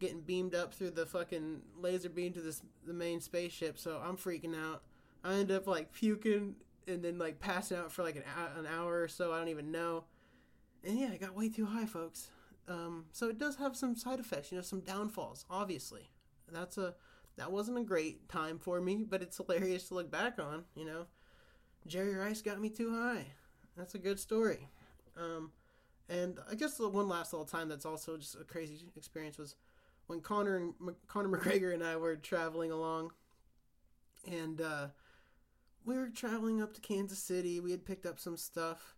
getting 0.00 0.22
beamed 0.22 0.54
up 0.54 0.72
through 0.72 0.92
the 0.92 1.04
fucking 1.04 1.60
laser 1.78 2.08
beam 2.08 2.32
to 2.32 2.40
this 2.40 2.62
the 2.86 2.94
main 2.94 3.20
spaceship. 3.20 3.78
So 3.78 4.00
I'm 4.02 4.16
freaking 4.16 4.58
out. 4.58 4.84
I 5.22 5.34
end 5.34 5.52
up 5.52 5.66
like 5.66 5.92
puking 5.92 6.54
and 6.88 7.04
then 7.04 7.18
like 7.18 7.40
passing 7.40 7.76
out 7.76 7.92
for 7.92 8.04
like 8.04 8.16
an, 8.16 8.22
an 8.56 8.66
hour 8.66 9.02
or 9.02 9.06
so. 9.06 9.34
I 9.34 9.38
don't 9.38 9.50
even 9.50 9.70
know. 9.70 10.04
And 10.82 10.98
yeah, 10.98 11.10
I 11.12 11.18
got 11.18 11.36
way 11.36 11.50
too 11.50 11.66
high, 11.66 11.84
folks. 11.84 12.30
Um, 12.68 13.04
so 13.12 13.28
it 13.28 13.38
does 13.38 13.56
have 13.56 13.76
some 13.76 13.96
side 13.96 14.18
effects, 14.18 14.50
you 14.50 14.56
know, 14.56 14.62
some 14.62 14.80
downfalls. 14.80 15.44
Obviously, 15.50 16.08
that's 16.50 16.78
a 16.78 16.94
that 17.36 17.52
wasn't 17.52 17.76
a 17.76 17.84
great 17.84 18.30
time 18.30 18.58
for 18.58 18.80
me, 18.80 19.04
but 19.06 19.20
it's 19.20 19.36
hilarious 19.36 19.88
to 19.88 19.94
look 19.94 20.10
back 20.10 20.38
on. 20.38 20.64
You 20.74 20.86
know, 20.86 21.06
Jerry 21.86 22.14
Rice 22.14 22.40
got 22.40 22.62
me 22.62 22.70
too 22.70 22.94
high. 22.94 23.26
That's 23.76 23.94
a 23.94 23.98
good 23.98 24.18
story. 24.18 24.70
Um, 25.18 25.52
and 26.12 26.38
I 26.50 26.54
guess 26.54 26.76
the 26.76 26.88
one 26.88 27.08
last 27.08 27.32
little 27.32 27.46
time 27.46 27.68
that's 27.68 27.86
also 27.86 28.16
just 28.16 28.34
a 28.34 28.44
crazy 28.44 28.84
experience 28.96 29.38
was 29.38 29.56
when 30.06 30.20
Conor 30.20 30.56
and 30.56 30.74
Conor 31.08 31.28
McGregor 31.28 31.72
and 31.72 31.82
I 31.82 31.96
were 31.96 32.16
traveling 32.16 32.70
along, 32.70 33.12
and 34.30 34.60
uh, 34.60 34.88
we 35.84 35.96
were 35.96 36.08
traveling 36.08 36.60
up 36.60 36.74
to 36.74 36.80
Kansas 36.80 37.18
City. 37.18 37.60
We 37.60 37.70
had 37.70 37.84
picked 37.84 38.06
up 38.06 38.20
some 38.20 38.36
stuff 38.36 38.94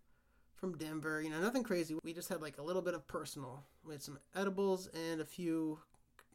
from 0.55 0.77
Denver. 0.77 1.23
You 1.23 1.31
know, 1.31 1.41
nothing 1.41 1.63
crazy. 1.63 1.97
We 2.03 2.13
just 2.13 2.29
had 2.29 2.43
like 2.43 2.59
a 2.59 2.63
little 2.63 2.83
bit 2.83 2.95
of 2.95 3.07
personal. 3.07 3.65
We 3.85 3.93
had 3.95 4.03
some 4.03 4.19
edibles 4.35 4.89
and 4.89 5.21
a 5.21 5.25
few, 5.25 5.79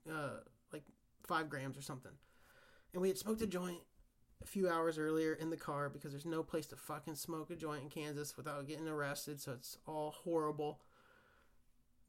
uh, 0.09 0.41
like 0.71 0.83
five 1.27 1.49
grams 1.49 1.77
or 1.77 1.81
something. 1.81 2.11
And 2.93 3.01
we 3.01 3.09
had 3.09 3.17
smoked 3.17 3.41
a 3.41 3.47
joint 3.47 3.79
a 4.41 4.45
few 4.45 4.69
hours 4.69 4.97
earlier 4.97 5.33
in 5.33 5.49
the 5.49 5.57
car 5.57 5.89
because 5.89 6.11
there's 6.11 6.25
no 6.25 6.43
place 6.43 6.67
to 6.67 6.75
fucking 6.75 7.15
smoke 7.15 7.49
a 7.51 7.55
joint 7.55 7.83
in 7.83 7.89
Kansas 7.89 8.37
without 8.37 8.67
getting 8.67 8.87
arrested. 8.87 9.41
So 9.41 9.51
it's 9.51 9.77
all 9.85 10.11
horrible. 10.23 10.79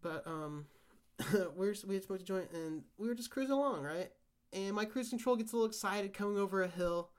But 0.02 0.26
um, 0.26 0.66
we're 1.56 1.74
we 1.86 1.94
had 1.94 2.04
smoked 2.04 2.22
a 2.22 2.24
joint 2.24 2.50
and 2.52 2.82
we 2.98 3.08
were 3.08 3.14
just 3.14 3.30
cruising 3.30 3.54
along, 3.54 3.82
right? 3.82 4.10
And 4.52 4.74
my 4.74 4.84
cruise 4.84 5.08
control 5.08 5.36
gets 5.36 5.52
a 5.52 5.56
little 5.56 5.68
excited 5.68 6.12
coming 6.12 6.38
over 6.38 6.62
a 6.62 6.68
hill, 6.68 7.10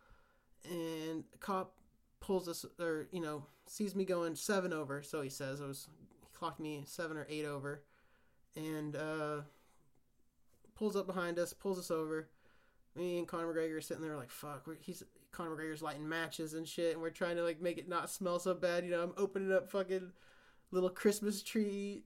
and 0.69 1.23
a 1.33 1.37
cop 1.37 1.75
pulls 2.19 2.47
us 2.47 2.65
or 2.79 3.07
you 3.11 3.21
know 3.21 3.45
sees 3.67 3.95
me 3.95 4.03
going 4.03 4.35
seven 4.35 4.73
over. 4.73 5.01
So 5.01 5.21
he 5.21 5.29
says 5.29 5.61
it 5.61 5.67
was 5.67 5.87
he 6.21 6.27
clocked 6.33 6.59
me 6.59 6.83
seven 6.85 7.17
or 7.17 7.25
eight 7.29 7.45
over, 7.45 7.83
and 8.55 8.95
uh, 8.95 9.41
pulls 10.75 10.95
up 10.95 11.07
behind 11.07 11.39
us, 11.39 11.53
pulls 11.53 11.79
us 11.79 11.91
over 11.91 12.27
me 12.95 13.17
and 13.17 13.27
Conor 13.27 13.53
McGregor 13.53 13.77
are 13.77 13.81
sitting 13.81 14.03
there 14.03 14.17
like, 14.17 14.31
fuck, 14.31 14.67
he's 14.81 15.03
Conor 15.31 15.55
McGregor's 15.55 15.81
lighting 15.81 16.07
matches 16.07 16.53
and 16.53 16.67
shit, 16.67 16.93
and 16.93 17.01
we're 17.01 17.09
trying 17.09 17.37
to 17.37 17.43
like 17.43 17.61
make 17.61 17.77
it 17.77 17.87
not 17.87 18.09
smell 18.09 18.39
so 18.39 18.53
bad. 18.53 18.83
You 18.83 18.91
know, 18.91 19.03
I'm 19.03 19.13
opening 19.17 19.51
up 19.51 19.71
fucking 19.71 20.11
little 20.71 20.89
Christmas 20.89 21.41
tree 21.41 22.03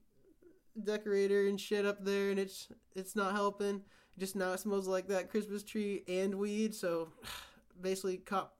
decorator 0.82 1.48
and 1.48 1.60
shit 1.60 1.84
up 1.84 2.04
there, 2.04 2.30
and 2.30 2.38
it's 2.38 2.68
it's 2.94 3.16
not 3.16 3.32
helping. 3.32 3.82
Just 4.18 4.36
now 4.36 4.52
it 4.52 4.60
smells 4.60 4.86
like 4.86 5.08
that 5.08 5.30
Christmas 5.30 5.62
tree 5.62 6.04
and 6.08 6.36
weed. 6.36 6.74
So 6.74 7.08
basically, 7.80 8.18
cop 8.18 8.56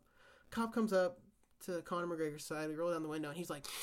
cop 0.51 0.75
comes 0.75 0.93
up 0.93 1.21
to 1.67 1.81
Conor 1.83 2.07
McGregor's 2.07 2.45
side. 2.45 2.69
We 2.69 2.75
roll 2.75 2.93
down 2.93 3.03
the 3.03 3.09
window, 3.09 3.29
and 3.29 3.37
he's 3.37 3.51
like. 3.51 3.67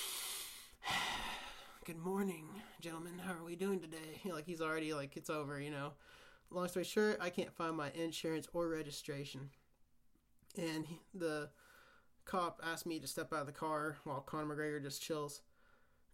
Good 1.86 1.98
morning, 1.98 2.46
gentlemen. 2.80 3.20
How 3.20 3.34
are 3.34 3.44
we 3.44 3.58
doing 3.58 3.82
today? 3.82 4.22
Like 4.26 4.46
he's 4.46 4.62
already 4.62 4.94
like 4.94 5.18
it's 5.18 5.30
over, 5.30 5.60
you 5.60 5.70
know 5.70 5.92
long 6.56 6.68
story 6.68 6.86
short, 6.86 7.18
I 7.22 7.30
can't 7.30 7.54
find 7.54 7.76
my 7.76 7.92
insurance 7.92 8.48
or 8.54 8.68
registration. 8.68 9.50
And 10.58 10.86
he, 10.86 11.00
the 11.14 11.50
cop 12.26 12.62
asked 12.64 12.86
me 12.86 13.00
to 13.00 13.08
step 13.08 13.34
out 13.34 13.42
of 13.42 13.46
the 13.48 13.52
car 13.52 13.98
while 14.04 14.22
Conor 14.22 14.56
McGregor 14.56 14.82
just 14.82 15.02
chills. 15.02 15.42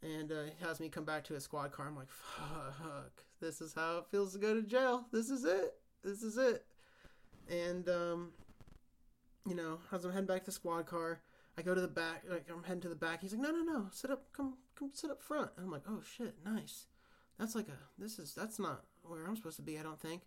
And 0.02 0.32
uh, 0.32 0.43
he 0.45 0.65
has 0.65 0.80
me 0.80 0.89
come 0.89 1.04
back 1.04 1.25
to 1.25 1.34
his 1.34 1.43
squad 1.43 1.71
car. 1.71 1.88
I'm 1.88 1.95
like, 1.95 2.10
fuck, 2.10 3.23
this 3.41 3.60
is 3.60 3.73
how 3.73 3.97
it 3.97 4.06
feels 4.10 4.34
to 4.34 4.39
go 4.39 4.54
to 4.54 4.62
jail. 4.62 5.06
This 5.12 5.30
is 5.30 5.43
it. 5.43 5.73
This 6.04 6.23
is 6.23 6.38
it. 6.38 6.65
And, 7.49 7.89
um, 7.89 8.32
you 9.45 9.56
know, 9.56 9.80
as 9.91 10.06
I'm 10.06 10.12
heading 10.12 10.28
back 10.28 10.41
to 10.41 10.45
the 10.45 10.52
squad 10.52 10.86
car, 10.86 11.19
I 11.58 11.62
go 11.62 11.75
to 11.75 11.82
the 11.82 11.88
back, 11.89 12.23
like, 12.30 12.45
I'm 12.49 12.63
heading 12.63 12.82
to 12.84 12.89
the 12.89 12.95
back. 12.95 13.21
He's 13.21 13.34
like, 13.34 13.41
no, 13.41 13.52
no, 13.52 13.63
no, 13.63 13.88
sit 13.91 14.10
up, 14.10 14.32
come, 14.32 14.56
come 14.78 14.91
sit 14.93 15.12
up 15.12 15.21
front. 15.21 15.49
And 15.58 15.65
I'm 15.65 15.71
like, 15.71 15.84
oh 15.89 16.02
shit, 16.15 16.36
nice. 16.45 16.86
That's 17.38 17.56
like 17.56 17.67
a, 17.67 17.78
this 18.02 18.19
is, 18.19 18.34
that's 18.34 18.60
not 18.60 18.86
where 19.10 19.26
I'm 19.26 19.36
supposed 19.36 19.58
to 19.58 19.62
be, 19.62 19.78
I 19.78 19.84
don't 19.84 20.00
think. 20.00 20.22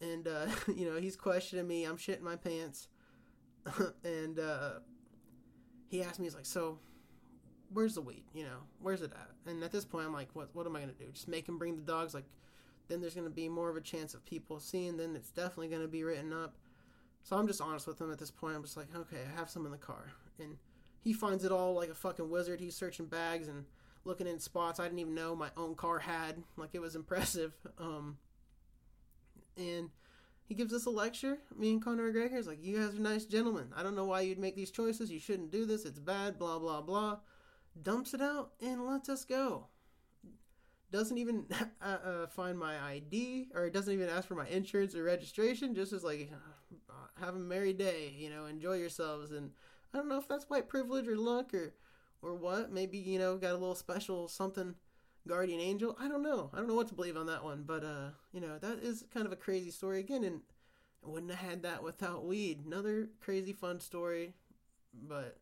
And, 0.00 0.26
uh, 0.26 0.46
you 0.74 0.90
know, 0.90 1.00
he's 1.00 1.16
questioning 1.16 1.66
me. 1.66 1.84
I'm 1.84 1.96
shitting 1.96 2.22
my 2.22 2.36
pants. 2.36 2.88
and, 4.04 4.38
uh, 4.38 4.70
he 5.88 6.02
asked 6.02 6.18
me, 6.18 6.26
he's 6.26 6.34
like, 6.34 6.46
so, 6.46 6.78
where's 7.72 7.94
the 7.94 8.00
weed? 8.00 8.24
You 8.32 8.44
know, 8.44 8.58
where's 8.80 9.02
it 9.02 9.12
at? 9.12 9.50
And 9.50 9.62
at 9.62 9.72
this 9.72 9.84
point, 9.84 10.06
I'm 10.06 10.12
like, 10.12 10.28
what, 10.34 10.50
what 10.54 10.66
am 10.66 10.76
I 10.76 10.80
going 10.80 10.92
to 10.92 11.04
do? 11.04 11.10
Just 11.12 11.28
make 11.28 11.48
him 11.48 11.58
bring 11.58 11.76
the 11.76 11.82
dogs? 11.82 12.14
Like, 12.14 12.26
then 12.88 13.00
there's 13.00 13.14
going 13.14 13.26
to 13.26 13.30
be 13.30 13.48
more 13.48 13.70
of 13.70 13.76
a 13.76 13.80
chance 13.80 14.14
of 14.14 14.24
people 14.24 14.58
seeing, 14.60 14.96
then 14.96 15.14
it's 15.16 15.30
definitely 15.30 15.68
going 15.68 15.82
to 15.82 15.88
be 15.88 16.02
written 16.04 16.32
up. 16.32 16.56
So 17.22 17.36
I'm 17.36 17.46
just 17.46 17.60
honest 17.60 17.86
with 17.86 18.00
him 18.00 18.10
at 18.10 18.18
this 18.18 18.30
point. 18.30 18.56
I'm 18.56 18.62
just 18.62 18.76
like, 18.76 18.88
okay, 18.94 19.18
I 19.32 19.38
have 19.38 19.50
some 19.50 19.66
in 19.66 19.72
the 19.72 19.78
car. 19.78 20.12
And 20.38 20.56
he 21.02 21.12
finds 21.12 21.44
it 21.44 21.52
all 21.52 21.74
like 21.74 21.88
a 21.88 21.94
fucking 21.94 22.28
wizard. 22.28 22.60
He's 22.60 22.76
searching 22.76 23.06
bags 23.06 23.48
and 23.48 23.64
looking 24.04 24.26
in 24.26 24.38
spots 24.38 24.80
I 24.80 24.84
didn't 24.84 24.98
even 24.98 25.14
know 25.14 25.36
my 25.36 25.50
own 25.56 25.74
car 25.74 25.98
had. 25.98 26.42
Like 26.56 26.70
it 26.72 26.80
was 26.80 26.96
impressive. 26.96 27.52
Um, 27.78 28.18
and 29.56 29.90
he 30.50 30.54
gives 30.54 30.72
us 30.72 30.86
a 30.86 30.90
lecture. 30.90 31.38
Me 31.56 31.70
and 31.70 31.82
Conor 31.82 32.12
McGregor 32.12 32.36
is 32.36 32.46
like, 32.46 32.62
"You 32.62 32.78
guys 32.78 32.94
are 32.94 33.00
nice 33.00 33.24
gentlemen. 33.24 33.68
I 33.74 33.82
don't 33.82 33.94
know 33.96 34.04
why 34.04 34.22
you'd 34.22 34.38
make 34.38 34.56
these 34.56 34.70
choices. 34.70 35.10
You 35.10 35.18
shouldn't 35.18 35.52
do 35.52 35.64
this. 35.64 35.84
It's 35.84 35.98
bad. 35.98 36.38
Blah 36.38 36.58
blah 36.58 36.82
blah." 36.82 37.18
Dumps 37.80 38.14
it 38.14 38.20
out 38.20 38.52
and 38.60 38.84
lets 38.84 39.08
us 39.08 39.24
go. 39.24 39.66
Doesn't 40.90 41.18
even 41.18 41.46
uh, 41.82 41.98
uh, 42.04 42.26
find 42.26 42.58
my 42.58 42.78
ID 42.80 43.48
or 43.54 43.70
doesn't 43.70 43.94
even 43.94 44.08
ask 44.08 44.26
for 44.26 44.34
my 44.34 44.48
insurance 44.48 44.94
or 44.94 45.04
registration. 45.04 45.74
Just 45.74 45.92
is 45.92 46.04
like, 46.04 46.30
"Have 47.20 47.36
a 47.36 47.38
merry 47.38 47.72
day. 47.72 48.14
You 48.18 48.30
know, 48.30 48.46
enjoy 48.46 48.74
yourselves." 48.74 49.30
And 49.30 49.52
I 49.94 49.98
don't 49.98 50.08
know 50.08 50.18
if 50.18 50.28
that's 50.28 50.50
white 50.50 50.68
privilege 50.68 51.06
or 51.06 51.16
luck 51.16 51.54
or 51.54 51.74
or 52.22 52.34
what. 52.34 52.72
Maybe 52.72 52.98
you 52.98 53.18
know 53.18 53.36
got 53.36 53.52
a 53.52 53.58
little 53.58 53.74
special 53.74 54.28
something 54.28 54.74
guardian 55.28 55.60
angel. 55.60 55.96
I 56.00 56.08
don't 56.08 56.22
know. 56.22 56.50
I 56.52 56.58
don't 56.58 56.68
know 56.68 56.74
what 56.74 56.88
to 56.88 56.94
believe 56.94 57.16
on 57.16 57.26
that 57.26 57.44
one. 57.44 57.64
But 57.66 57.84
uh, 57.84 58.10
you 58.32 58.40
know 58.40 58.58
that 58.58 58.78
is 58.82 59.04
kind 59.12 59.26
of 59.26 59.32
a 59.32 59.36
crazy 59.36 59.70
story 59.70 60.00
again, 60.00 60.24
and 60.24 60.40
I 61.04 61.08
wouldn't 61.08 61.32
have 61.32 61.50
had 61.50 61.62
that 61.62 61.82
without 61.82 62.24
weed. 62.26 62.64
Another 62.64 63.08
crazy 63.20 63.52
fun 63.52 63.80
story, 63.80 64.34
but 64.94 65.38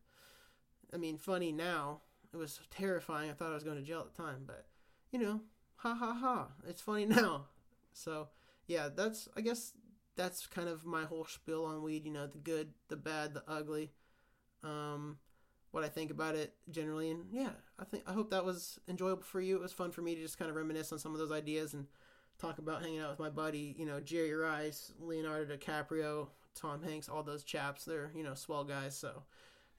I 0.93 0.97
mean 0.97 1.17
funny 1.17 1.51
now. 1.51 2.01
It 2.31 2.37
was 2.37 2.59
terrifying. 2.69 3.31
I 3.31 3.33
thought 3.33 3.51
I 3.51 3.55
was 3.55 3.63
going 3.63 3.77
to 3.77 3.83
jail 3.83 4.01
at 4.01 4.15
the 4.15 4.21
time, 4.21 4.43
but 4.45 4.65
you 5.11 5.19
know, 5.19 5.41
ha 5.77 5.95
ha 5.95 6.13
ha. 6.13 6.47
It's 6.67 6.81
funny 6.81 7.05
now. 7.07 7.45
So 7.93 8.27
yeah, 8.67 8.89
that's 8.95 9.27
I 9.35 9.41
guess 9.41 9.73
that's 10.15 10.45
kind 10.47 10.69
of 10.69 10.85
my 10.85 11.05
whole 11.05 11.25
spiel 11.25 11.65
on 11.65 11.81
weed. 11.81 12.05
You 12.05 12.11
know, 12.11 12.27
the 12.27 12.37
good, 12.37 12.73
the 12.89 12.97
bad, 12.97 13.33
the 13.33 13.43
ugly. 13.47 13.91
Um, 14.63 15.17
what 15.71 15.83
I 15.83 15.87
think 15.89 16.11
about 16.11 16.35
it 16.35 16.53
generally. 16.69 17.11
And 17.11 17.25
yeah, 17.31 17.49
I 17.79 17.85
think 17.85 18.03
I 18.07 18.13
hope 18.13 18.31
that 18.31 18.45
was 18.45 18.79
enjoyable 18.87 19.23
for 19.23 19.41
you. 19.41 19.55
It 19.55 19.61
was 19.61 19.73
fun 19.73 19.91
for 19.91 20.01
me 20.01 20.15
to 20.15 20.21
just 20.21 20.39
kind 20.39 20.49
of 20.49 20.55
reminisce 20.55 20.91
on 20.91 20.99
some 20.99 21.13
of 21.13 21.19
those 21.19 21.31
ideas 21.31 21.73
and 21.73 21.85
talk 22.39 22.57
about 22.57 22.81
hanging 22.81 22.99
out 22.99 23.09
with 23.09 23.19
my 23.19 23.29
buddy, 23.29 23.75
you 23.77 23.85
know, 23.85 23.99
Jerry 23.99 24.33
Rice, 24.33 24.93
Leonardo 24.99 25.55
DiCaprio, 25.55 26.27
Tom 26.55 26.81
Hanks, 26.81 27.09
all 27.09 27.23
those 27.23 27.43
chaps. 27.43 27.85
They're 27.85 28.11
you 28.15 28.23
know 28.23 28.33
swell 28.33 28.63
guys. 28.63 28.95
So 28.95 29.23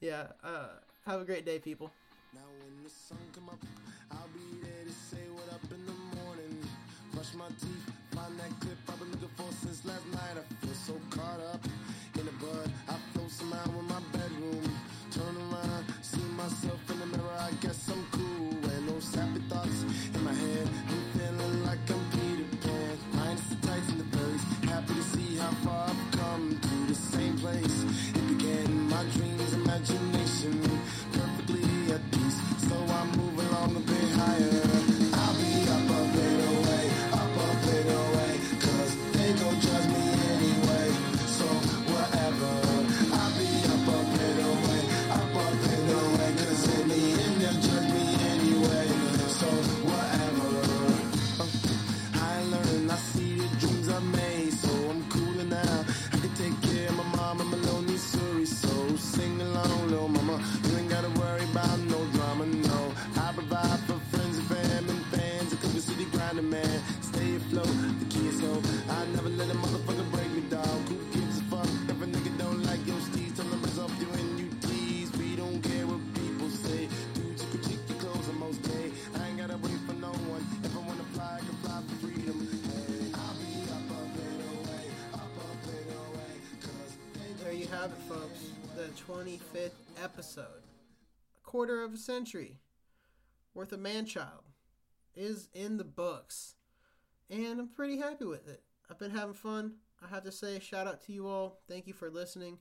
yeah, 0.00 0.28
uh, 0.44 0.68
have 1.06 1.20
a 1.20 1.24
great 1.24 1.44
day, 1.44 1.58
people. 1.58 1.90
Now 2.32 2.46
when 2.62 2.84
the 2.84 2.90
sun 2.90 3.18
come 3.32 3.48
up, 3.48 3.58
I'll 4.12 4.28
be 4.32 4.60
there 4.62 4.84
to 4.86 4.92
say 4.92 5.24
what 5.32 5.52
up 5.52 5.64
in 5.70 5.84
the 5.86 6.22
morning. 6.22 6.58
Brush 7.12 7.34
my 7.34 7.48
teeth, 7.60 7.90
find 8.14 8.38
that 8.38 8.60
clip 8.60 8.78
I've 8.88 8.98
been 9.00 9.10
looking 9.10 9.28
for 9.36 9.50
since 9.62 9.84
last 9.84 10.06
night. 10.12 10.38
I 10.38 10.64
feel 10.64 10.74
so 10.74 10.94
caught 11.10 11.40
up 11.52 11.64
in 12.14 12.24
the 12.26 12.32
bud. 12.32 12.70
I 12.88 12.94
in 13.40 13.86
my 13.86 14.00
bedroom. 14.12 14.19
Myself 16.42 16.90
in 16.90 16.98
the 17.00 17.06
mirror. 17.18 17.36
I 17.38 17.50
guess 17.60 17.79
have 87.80 87.92
it, 87.92 88.14
folks. 88.14 88.50
The 88.76 88.88
25th 89.10 89.70
episode, 90.04 90.44
a 90.44 91.48
quarter 91.48 91.82
of 91.82 91.94
a 91.94 91.96
century 91.96 92.58
worth 93.54 93.72
of 93.72 93.80
Man 93.80 94.04
Child, 94.04 94.42
is 95.14 95.48
in 95.54 95.78
the 95.78 95.84
books, 95.84 96.56
and 97.30 97.58
I'm 97.58 97.68
pretty 97.68 97.96
happy 97.96 98.26
with 98.26 98.46
it. 98.48 98.64
I've 98.90 98.98
been 98.98 99.12
having 99.12 99.32
fun. 99.32 99.76
I 100.04 100.14
have 100.14 100.24
to 100.24 100.32
say, 100.32 100.58
shout 100.60 100.86
out 100.86 101.00
to 101.06 101.12
you 101.12 101.26
all. 101.26 101.62
Thank 101.70 101.86
you 101.86 101.94
for 101.94 102.10
listening, 102.10 102.58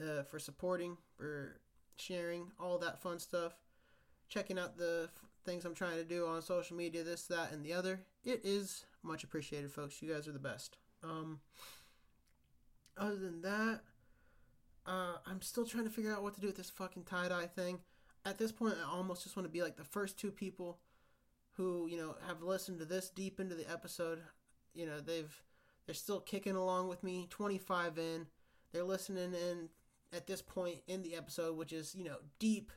uh, 0.00 0.22
for 0.22 0.38
supporting, 0.38 0.96
for 1.18 1.60
sharing, 1.96 2.50
all 2.58 2.78
that 2.78 3.02
fun 3.02 3.18
stuff. 3.18 3.52
Checking 4.30 4.58
out 4.58 4.78
the 4.78 5.10
f- 5.14 5.28
things 5.44 5.66
I'm 5.66 5.74
trying 5.74 5.96
to 5.96 6.04
do 6.04 6.26
on 6.26 6.40
social 6.40 6.78
media, 6.78 7.04
this, 7.04 7.26
that, 7.26 7.52
and 7.52 7.62
the 7.62 7.74
other. 7.74 8.00
It 8.24 8.40
is 8.42 8.86
much 9.02 9.22
appreciated, 9.22 9.70
folks. 9.70 10.00
You 10.00 10.10
guys 10.10 10.26
are 10.26 10.32
the 10.32 10.38
best. 10.38 10.78
Um, 11.04 11.40
other 12.96 13.16
than 13.16 13.42
that, 13.42 13.80
uh, 14.86 15.14
I'm 15.26 15.42
still 15.42 15.64
trying 15.64 15.84
to 15.84 15.90
figure 15.90 16.12
out 16.12 16.22
what 16.22 16.34
to 16.34 16.40
do 16.40 16.46
with 16.46 16.56
this 16.56 16.70
fucking 16.70 17.04
tie 17.04 17.28
dye 17.28 17.46
thing. 17.46 17.80
At 18.24 18.38
this 18.38 18.52
point, 18.52 18.74
I 18.84 18.90
almost 18.90 19.22
just 19.22 19.36
want 19.36 19.46
to 19.46 19.52
be 19.52 19.62
like 19.62 19.76
the 19.76 19.84
first 19.84 20.18
two 20.18 20.30
people 20.30 20.78
who 21.52 21.86
you 21.88 21.96
know 21.96 22.16
have 22.26 22.42
listened 22.42 22.78
to 22.80 22.84
this 22.84 23.10
deep 23.10 23.40
into 23.40 23.54
the 23.54 23.70
episode. 23.70 24.20
You 24.74 24.86
know 24.86 25.00
they've 25.00 25.42
they're 25.86 25.94
still 25.94 26.20
kicking 26.20 26.56
along 26.56 26.88
with 26.88 27.02
me. 27.02 27.26
25 27.30 27.98
in, 27.98 28.26
they're 28.72 28.84
listening 28.84 29.34
in 29.34 29.68
at 30.12 30.26
this 30.26 30.42
point 30.42 30.78
in 30.86 31.02
the 31.02 31.16
episode, 31.16 31.56
which 31.56 31.72
is 31.72 31.94
you 31.94 32.04
know 32.04 32.16
deep 32.38 32.72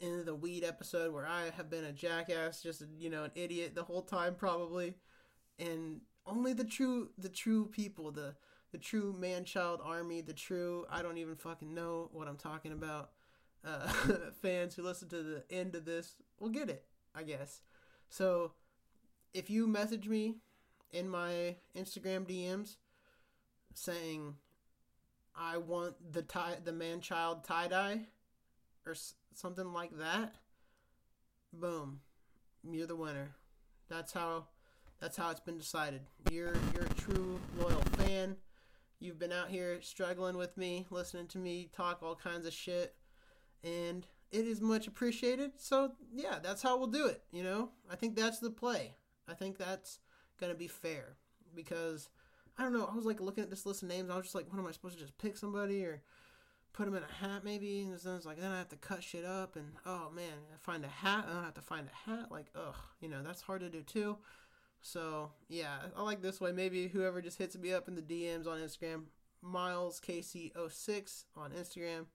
into 0.00 0.22
the 0.22 0.34
weed 0.34 0.64
episode 0.64 1.12
where 1.12 1.26
I 1.26 1.50
have 1.56 1.68
been 1.68 1.84
a 1.84 1.92
jackass, 1.92 2.62
just 2.62 2.82
you 2.98 3.10
know 3.10 3.24
an 3.24 3.32
idiot 3.34 3.74
the 3.74 3.82
whole 3.82 4.02
time 4.02 4.34
probably, 4.34 4.94
and 5.58 6.00
only 6.26 6.52
the 6.52 6.64
true 6.64 7.10
the 7.18 7.28
true 7.28 7.66
people 7.66 8.10
the 8.10 8.34
the 8.72 8.78
true 8.78 9.14
man 9.18 9.44
child 9.44 9.80
army, 9.84 10.20
the 10.20 10.32
true 10.32 10.86
I 10.90 11.02
don't 11.02 11.18
even 11.18 11.36
fucking 11.36 11.74
know 11.74 12.08
what 12.12 12.28
I'm 12.28 12.36
talking 12.36 12.72
about. 12.72 13.10
Uh, 13.64 13.88
fans 14.42 14.74
who 14.74 14.82
listen 14.82 15.08
to 15.10 15.22
the 15.22 15.44
end 15.50 15.74
of 15.74 15.84
this 15.84 16.14
will 16.38 16.48
get 16.48 16.70
it, 16.70 16.84
I 17.14 17.22
guess. 17.22 17.60
So 18.08 18.52
if 19.34 19.50
you 19.50 19.66
message 19.66 20.08
me 20.08 20.36
in 20.92 21.08
my 21.08 21.56
Instagram 21.76 22.24
DMs 22.26 22.76
saying 23.74 24.34
I 25.36 25.58
want 25.58 26.12
the 26.12 26.22
tie 26.22 26.56
the 26.62 26.72
man 26.72 27.00
child 27.00 27.44
tie 27.44 27.68
dye 27.68 28.06
or 28.86 28.92
s- 28.92 29.14
something 29.34 29.72
like 29.72 29.96
that, 29.98 30.34
boom, 31.52 32.00
you're 32.68 32.86
the 32.86 32.96
winner. 32.96 33.34
That's 33.88 34.12
how 34.12 34.46
that's 35.00 35.16
how 35.16 35.30
it's 35.30 35.40
been 35.40 35.58
decided. 35.58 36.02
You're 36.30 36.54
you're 36.74 36.84
a 36.84 36.94
true 36.94 37.40
loyal 37.58 37.82
fan. 37.98 38.36
You've 39.00 39.18
been 39.18 39.32
out 39.32 39.48
here 39.48 39.80
struggling 39.80 40.36
with 40.36 40.58
me, 40.58 40.86
listening 40.90 41.26
to 41.28 41.38
me 41.38 41.70
talk 41.72 42.02
all 42.02 42.14
kinds 42.14 42.46
of 42.46 42.52
shit, 42.52 42.94
and 43.64 44.06
it 44.30 44.46
is 44.46 44.60
much 44.60 44.86
appreciated. 44.86 45.52
So 45.56 45.92
yeah, 46.12 46.38
that's 46.42 46.62
how 46.62 46.76
we'll 46.76 46.86
do 46.86 47.06
it. 47.06 47.22
You 47.32 47.42
know, 47.42 47.70
I 47.90 47.96
think 47.96 48.14
that's 48.14 48.40
the 48.40 48.50
play. 48.50 48.94
I 49.26 49.32
think 49.32 49.56
that's 49.56 50.00
gonna 50.38 50.54
be 50.54 50.68
fair 50.68 51.16
because 51.54 52.10
I 52.58 52.62
don't 52.62 52.74
know. 52.74 52.88
I 52.92 52.94
was 52.94 53.06
like 53.06 53.20
looking 53.20 53.42
at 53.42 53.48
this 53.48 53.64
list 53.64 53.82
of 53.82 53.88
names. 53.88 54.10
I 54.10 54.16
was 54.16 54.26
just 54.26 54.34
like, 54.34 54.52
what 54.52 54.58
am 54.58 54.66
I 54.66 54.72
supposed 54.72 54.98
to 54.98 55.00
just 55.00 55.16
pick 55.16 55.38
somebody 55.38 55.82
or 55.82 56.02
put 56.74 56.84
them 56.84 56.94
in 56.94 57.02
a 57.02 57.24
hat 57.24 57.42
maybe? 57.42 57.80
And 57.80 57.98
then 57.98 58.16
it's 58.16 58.26
like 58.26 58.38
then 58.38 58.52
I 58.52 58.58
have 58.58 58.68
to 58.68 58.76
cut 58.76 59.02
shit 59.02 59.24
up 59.24 59.56
and 59.56 59.72
oh 59.86 60.10
man, 60.14 60.34
I 60.52 60.58
find 60.58 60.84
a 60.84 60.88
hat. 60.88 61.24
and 61.26 61.38
I 61.38 61.44
have 61.44 61.54
to 61.54 61.62
find 61.62 61.88
a 61.88 62.10
hat. 62.10 62.30
Like 62.30 62.48
ugh, 62.54 62.76
you 63.00 63.08
know 63.08 63.22
that's 63.22 63.40
hard 63.40 63.62
to 63.62 63.70
do 63.70 63.82
too. 63.82 64.18
So 64.82 65.30
yeah, 65.48 65.76
I 65.96 66.02
like 66.02 66.22
this 66.22 66.40
way. 66.40 66.52
Maybe 66.52 66.88
whoever 66.88 67.20
just 67.20 67.38
hits 67.38 67.56
me 67.56 67.72
up 67.72 67.88
in 67.88 67.94
the 67.94 68.02
DMs 68.02 68.46
on 68.46 68.58
Instagram, 68.58 69.04
Miles 69.42 70.00
Casey06 70.00 71.24
on 71.36 71.52
Instagram, 71.52 72.06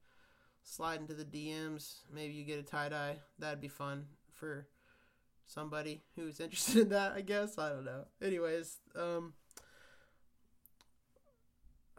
slide 0.63 0.99
into 0.99 1.13
the 1.13 1.25
DMs. 1.25 1.99
Maybe 2.11 2.33
you 2.33 2.43
get 2.43 2.59
a 2.59 2.63
tie 2.63 2.89
dye. 2.89 3.17
That'd 3.39 3.61
be 3.61 3.67
fun 3.67 4.05
for 4.33 4.67
somebody 5.45 6.01
who's 6.15 6.39
interested 6.39 6.83
in 6.83 6.89
that. 6.89 7.13
I 7.13 7.21
guess 7.21 7.57
I 7.57 7.69
don't 7.69 7.85
know. 7.85 8.05
Anyways, 8.21 8.79
um, 8.95 9.33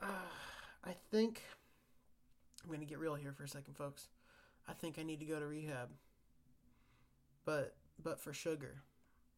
uh, 0.02 0.06
I 0.84 0.94
think 1.10 1.42
I'm 2.64 2.72
gonna 2.72 2.84
get 2.84 2.98
real 2.98 3.14
here 3.14 3.32
for 3.32 3.44
a 3.44 3.48
second, 3.48 3.74
folks. 3.76 4.08
I 4.68 4.72
think 4.72 4.98
I 4.98 5.04
need 5.04 5.20
to 5.20 5.26
go 5.26 5.38
to 5.38 5.46
rehab, 5.46 5.90
but 7.44 7.76
but 8.02 8.20
for 8.20 8.32
sugar, 8.32 8.82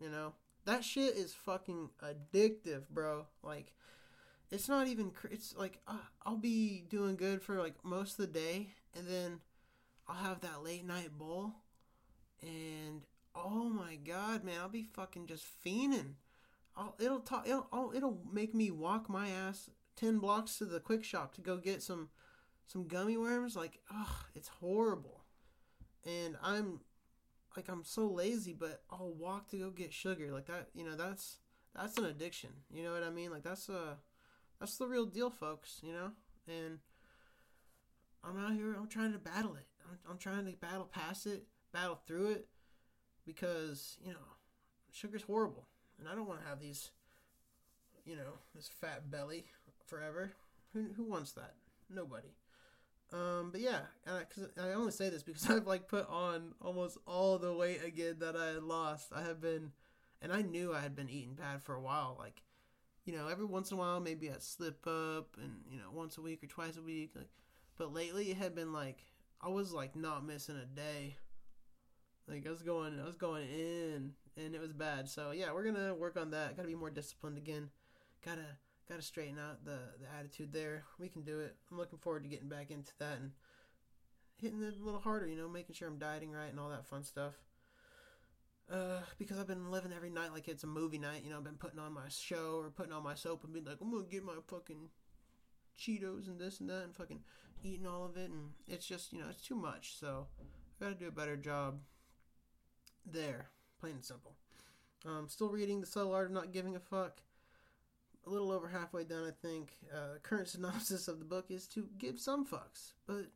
you 0.01 0.11
know 0.11 0.33
that 0.69 0.85
shit 0.85 1.17
is 1.17 1.33
fucking 1.33 1.89
addictive, 2.05 2.91
bro. 2.91 3.25
Like, 3.43 3.73
it's 4.51 4.69
not 4.69 4.87
even. 4.87 5.13
It's 5.31 5.57
like 5.57 5.79
uh, 5.89 5.95
I'll 6.27 6.37
be 6.37 6.85
doing 6.91 7.17
good 7.17 7.43
for 7.43 7.59
like 7.59 7.75
most 7.83 8.19
of 8.19 8.27
the 8.27 8.39
day, 8.39 8.75
and 8.95 9.09
then 9.09 9.41
I'll 10.07 10.23
have 10.23 10.43
that 10.43 10.63
late 10.63 10.87
night 10.87 11.17
bowl, 11.17 11.55
and 12.43 13.07
oh 13.35 13.65
my 13.71 13.97
god, 13.97 14.45
man, 14.45 14.61
I'll 14.61 14.69
be 14.69 14.83
fucking 14.83 15.27
just 15.27 15.47
fiending. 15.65 16.17
I'll 16.77 16.95
it'll 17.01 17.21
talk. 17.21 17.49
It'll 17.49 17.93
it'll 17.95 18.21
make 18.31 18.55
me 18.55 18.71
walk 18.71 19.09
my 19.09 19.31
ass 19.31 19.71
ten 19.97 20.19
blocks 20.19 20.59
to 20.59 20.67
the 20.67 20.81
quick 20.81 21.03
shop 21.03 21.35
to 21.37 21.41
go 21.41 21.57
get 21.57 21.83
some 21.83 22.11
some 22.67 22.87
gummy 22.87 23.17
worms. 23.17 23.57
Like, 23.57 23.81
ugh, 23.91 24.27
it's 24.35 24.49
horrible, 24.49 25.25
and 26.05 26.37
I'm 26.43 26.81
like 27.59 27.69
I'm 27.69 27.83
so 27.83 28.07
lazy, 28.07 28.53
but 28.53 28.83
I'll 28.89 29.13
walk 29.19 29.51
to 29.51 29.57
go 29.57 29.71
get 29.71 29.93
sugar. 29.93 30.31
Like 30.31 30.47
that, 30.47 30.69
you 30.75 30.85
know, 30.85 30.95
that's 30.95 31.39
that's 31.75 31.99
an 31.99 32.05
addiction. 32.05 32.51
You 32.73 32.85
know 32.85 32.93
what 32.93 33.03
I 33.03 33.11
mean? 33.11 33.33
Like 33.33 33.43
that's 33.43 33.69
a 33.69 33.97
that's 34.61 34.77
the 34.77 34.87
real 34.87 35.07
deal, 35.07 35.29
folks. 35.29 35.81
You 35.83 35.93
know, 35.93 36.11
and 36.47 36.79
I'm 38.23 38.39
out 38.39 38.53
here. 38.53 38.77
I'm 38.79 38.87
trying 38.87 39.13
to 39.13 39.19
battle 39.19 39.57
it. 39.57 39.67
I'm, 39.85 39.99
I'm 40.13 40.19
trying 40.19 40.47
to 40.47 40.53
battle 40.53 40.89
past 40.91 41.27
it, 41.27 41.47
battle 41.73 41.99
through 42.07 42.31
it, 42.31 42.47
because 43.27 43.99
you 44.05 44.13
know, 44.13 44.37
sugar's 44.93 45.23
horrible, 45.23 45.67
and 45.99 46.09
I 46.09 46.15
don't 46.15 46.29
want 46.29 46.41
to 46.41 46.49
have 46.49 46.61
these, 46.61 46.93
you 48.07 48.15
know, 48.15 48.39
this 48.55 48.71
fat 48.81 49.11
belly 49.11 49.47
forever. 49.89 50.31
Who 50.75 50.87
who 50.97 51.03
wants 51.03 51.33
that? 51.33 51.55
Nobody. 51.91 52.29
Um, 53.13 53.49
but 53.51 53.61
yeah, 53.61 53.81
and 54.07 54.27
I, 54.59 54.69
I 54.69 54.73
only 54.75 54.93
say 54.93 55.09
this 55.09 55.23
because 55.23 55.49
I've 55.51 55.67
like 55.67 55.89
put 55.89 56.09
on 56.09 56.55
almost 56.61 56.99
all 57.07 57.39
the 57.39 57.53
weight 57.53 57.83
again 57.85 58.17
that 58.21 58.37
I 58.37 58.49
had 58.49 58.63
lost. 58.63 59.13
I 59.15 59.23
have 59.23 59.41
been, 59.41 59.73
and 60.21 60.33
I 60.33 60.43
knew 60.43 60.75
I 60.75 60.81
had 60.81 60.95
been 60.95 61.09
eating 61.09 61.35
bad 61.35 61.63
for 61.63 61.75
a 61.75 61.81
while. 61.81 62.17
Like, 62.19 62.43
you 63.05 63.15
know, 63.17 63.29
every 63.29 63.47
once 63.47 63.71
in 63.71 63.77
a 63.77 63.81
while, 63.81 64.01
maybe 64.01 64.31
I'd 64.31 64.43
slip 64.43 64.87
up, 64.87 65.37
and 65.39 65.63
you 65.71 65.79
know, 65.79 65.91
once 65.93 66.19
a 66.19 66.23
week 66.23 66.43
or 66.43 66.47
twice 66.47 66.77
a 66.77 66.83
week. 66.83 67.13
Like, 67.15 67.31
but 67.79 67.95
lately, 67.95 68.31
it 68.31 68.37
had 68.37 68.55
been 68.55 68.73
like 68.73 69.05
I 69.41 69.49
was 69.49 69.73
like 69.73 69.97
not 69.97 70.27
missing 70.27 70.57
a 70.57 70.67
day. 70.67 71.17
Like 72.29 72.47
I 72.47 72.51
was 72.51 72.63
going, 72.63 73.01
I 73.01 73.07
was 73.07 73.17
going 73.17 73.49
in, 73.49 74.13
and 74.37 74.55
it 74.55 74.61
was 74.61 74.73
bad. 74.73 75.09
So 75.09 75.31
yeah, 75.31 75.53
we're 75.53 75.65
gonna 75.65 75.95
work 75.95 76.19
on 76.19 76.31
that. 76.33 76.57
Got 76.57 76.63
to 76.63 76.69
be 76.69 76.75
more 76.75 76.91
disciplined 76.91 77.39
again. 77.39 77.71
Gotta 78.23 78.59
gotta 78.89 79.03
straighten 79.03 79.39
out 79.39 79.65
the 79.65 79.79
the 80.01 80.07
attitude 80.19 80.53
there. 80.53 80.85
We 80.99 81.09
can 81.09 81.23
do 81.23 81.41
it. 81.41 81.57
I'm 81.71 81.79
looking 81.79 81.99
forward 81.99 82.23
to 82.25 82.29
getting 82.29 82.49
back 82.49 82.71
into 82.71 82.93
that 82.99 83.19
and 83.19 83.33
hitting 84.37 84.63
it 84.63 84.75
a 84.81 84.85
little 84.85 85.01
harder. 85.01 85.27
You 85.27 85.37
know, 85.37 85.49
making 85.49 85.75
sure 85.75 85.89
I'm 85.89 85.99
dieting 85.99 86.33
right 86.33 86.51
and 86.51 86.59
all 86.59 86.71
that 86.71 86.87
fun 86.87 87.05
stuff. 87.05 87.35
Uh, 88.71 89.01
because 89.19 89.39
I've 89.39 89.47
been 89.47 89.71
living 89.71 89.93
every 89.97 90.11
night 90.11 90.33
like 90.33 90.47
it's 90.47 90.65
a 90.65 90.67
movie 90.67 90.99
night. 90.99 91.23
You 91.25 91.31
know, 91.31 91.39
I've 91.39 91.45
been 91.45 91.55
putting 91.55 91.79
on 91.79 91.93
my 91.93 92.09
show 92.09 92.57
or 92.59 92.71
putting 92.71 92.93
on 92.93 93.03
my 93.03 93.15
soap 93.15 93.45
and 93.45 93.53
being 93.53 93.65
like, 93.65 93.79
I'm 93.81 93.91
gonna 93.91 94.05
get 94.05 94.25
my 94.25 94.35
fucking 94.47 94.91
Cheetos 95.79 96.27
and 96.27 96.39
this 96.39 96.61
and 96.61 96.69
that 96.69 96.85
and 96.85 96.95
fucking 96.95 97.21
eating 97.63 97.87
all 97.87 98.05
of 98.05 98.17
it, 98.17 98.31
and 98.31 98.51
it's 98.67 98.87
just 98.87 99.13
you 99.13 99.21
know 99.21 99.27
it's 99.31 99.43
too 99.43 99.55
much. 99.55 99.97
So 99.99 100.27
I 100.81 100.85
gotta 100.85 100.97
do 100.97 101.09
a 101.09 101.13
better 101.13 101.37
job 101.37 101.79
there, 103.07 103.47
plain 103.81 103.95
and 103.95 104.05
simple. 104.05 104.35
I'm 105.07 105.13
um, 105.13 105.29
still 105.29 105.49
reading 105.49 105.81
the 105.81 105.87
subtle 105.87 106.13
art 106.13 106.27
of 106.27 106.33
not 106.33 106.53
giving 106.53 106.75
a 106.75 106.81
fuck. 106.81 107.23
A 108.29 108.31
little 108.31 108.53
over 108.53 108.69
halfway 108.69 109.05
done, 109.05 109.25
I 109.25 109.47
think. 109.47 109.73
Uh, 109.93 110.19
current 110.23 110.49
synopsis 110.49 111.09
of 111.09 111.19
the 111.19 111.25
book 111.25 111.47
is 111.49 111.67
to 111.69 111.89
give 111.99 112.21
some 112.21 112.47
fucks, 112.47 112.93
but 113.07 113.27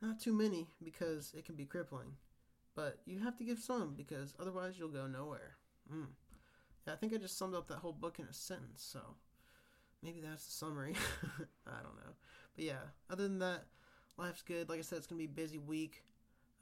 not 0.00 0.18
too 0.18 0.32
many 0.32 0.68
because 0.82 1.34
it 1.36 1.44
can 1.44 1.54
be 1.54 1.66
crippling. 1.66 2.12
But 2.74 2.98
you 3.04 3.18
have 3.18 3.36
to 3.38 3.44
give 3.44 3.58
some 3.58 3.94
because 3.94 4.34
otherwise 4.40 4.78
you'll 4.78 4.88
go 4.88 5.06
nowhere. 5.06 5.56
Mm. 5.92 6.06
Yeah, 6.86 6.94
I 6.94 6.96
think 6.96 7.12
I 7.12 7.18
just 7.18 7.36
summed 7.36 7.54
up 7.54 7.68
that 7.68 7.78
whole 7.78 7.92
book 7.92 8.18
in 8.18 8.24
a 8.24 8.32
sentence, 8.32 8.82
so 8.82 9.00
maybe 10.02 10.20
that's 10.20 10.46
the 10.46 10.52
summary. 10.52 10.94
I 11.66 11.82
don't 11.82 11.96
know. 11.96 12.14
But 12.56 12.64
yeah, 12.64 12.86
other 13.10 13.24
than 13.24 13.40
that, 13.40 13.64
life's 14.16 14.42
good. 14.42 14.70
Like 14.70 14.78
I 14.78 14.82
said, 14.82 14.98
it's 14.98 15.06
going 15.06 15.20
to 15.20 15.28
be 15.28 15.30
a 15.30 15.44
busy 15.44 15.58
week. 15.58 16.04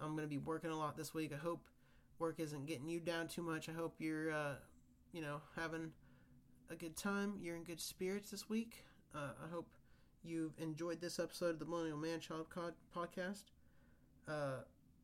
I'm 0.00 0.16
going 0.16 0.26
to 0.26 0.28
be 0.28 0.38
working 0.38 0.70
a 0.70 0.76
lot 0.76 0.96
this 0.96 1.14
week. 1.14 1.32
I 1.32 1.38
hope 1.38 1.64
work 2.18 2.40
isn't 2.40 2.66
getting 2.66 2.88
you 2.88 2.98
down 2.98 3.28
too 3.28 3.42
much. 3.42 3.68
I 3.68 3.72
hope 3.72 3.94
you're, 3.98 4.32
uh, 4.32 4.54
you 5.12 5.20
know, 5.20 5.40
having 5.54 5.92
a 6.70 6.74
good 6.74 6.96
time. 6.96 7.34
You're 7.40 7.56
in 7.56 7.64
good 7.64 7.80
spirits 7.80 8.30
this 8.30 8.48
week. 8.48 8.84
Uh, 9.14 9.30
I 9.44 9.48
hope 9.52 9.68
you've 10.22 10.58
enjoyed 10.58 11.00
this 11.00 11.18
episode 11.18 11.50
of 11.50 11.58
the 11.58 11.64
Millennial 11.64 11.98
Man 11.98 12.20
Child 12.20 12.50
Cod- 12.50 12.74
podcast. 12.94 13.44
Uh, 14.28 14.62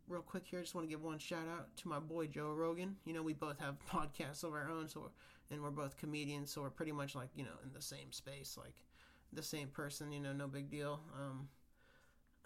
real 0.09 0.22
quick 0.22 0.44
here, 0.46 0.59
I 0.59 0.62
just 0.62 0.75
want 0.75 0.87
to 0.87 0.90
give 0.90 1.03
one 1.03 1.18
shout 1.18 1.46
out 1.48 1.75
to 1.79 1.88
my 1.88 1.98
boy 1.98 2.27
Joe 2.27 2.53
Rogan. 2.53 2.96
You 3.05 3.12
know, 3.12 3.22
we 3.22 3.33
both 3.33 3.61
have 3.61 3.77
podcasts 3.90 4.44
of 4.44 4.53
our 4.53 4.68
own, 4.68 4.88
so 4.88 5.01
we're, 5.01 5.55
and 5.55 5.62
we're 5.62 5.70
both 5.70 5.96
comedians, 5.96 6.51
so 6.51 6.62
we're 6.62 6.70
pretty 6.70 6.92
much 6.92 7.14
like 7.14 7.29
you 7.37 7.44
know 7.44 7.51
in 7.64 7.72
the 7.72 7.83
same 7.83 8.11
space, 8.11 8.57
like 8.59 8.75
the 9.33 9.42
same 9.42 9.68
person. 9.68 10.12
You 10.12 10.20
know, 10.20 10.33
no 10.33 10.48
big 10.48 10.70
deal. 10.70 11.01
Um, 11.18 11.48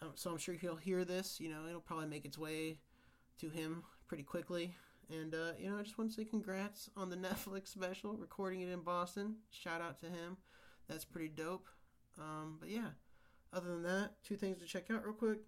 um, 0.03 0.11
so 0.15 0.31
I'm 0.31 0.39
sure 0.39 0.55
he'll 0.55 0.77
hear 0.77 1.05
this. 1.05 1.41
You 1.41 1.49
know, 1.49 1.67
it'll 1.69 1.81
probably 1.81 2.07
make 2.07 2.25
its 2.25 2.39
way 2.39 2.79
to 3.41 3.49
him 3.49 3.83
pretty 4.09 4.25
quickly. 4.25 4.75
And 5.11 5.35
uh, 5.35 5.53
you 5.59 5.71
know, 5.71 5.79
I 5.79 5.83
just 5.83 5.99
want 5.99 6.11
to 6.11 6.17
say 6.17 6.25
congrats 6.25 6.91
on 6.97 7.11
the 7.11 7.17
Netflix 7.29 7.69
special, 7.69 8.17
recording 8.17 8.61
it 8.61 8.71
in 8.71 8.81
Boston. 8.81 9.37
Shout 9.51 9.81
out 9.81 10.01
to 10.01 10.07
him. 10.07 10.37
That's 10.89 11.05
pretty 11.05 11.29
dope. 11.29 11.67
Um, 12.19 12.57
but 12.61 12.69
yeah, 12.69 12.89
other 13.53 13.69
than 13.69 13.83
that, 13.85 14.13
two 14.25 14.37
things 14.37 14.59
to 14.59 14.67
check 14.67 14.91
out 14.91 15.05
real 15.05 15.15
quick. 15.15 15.39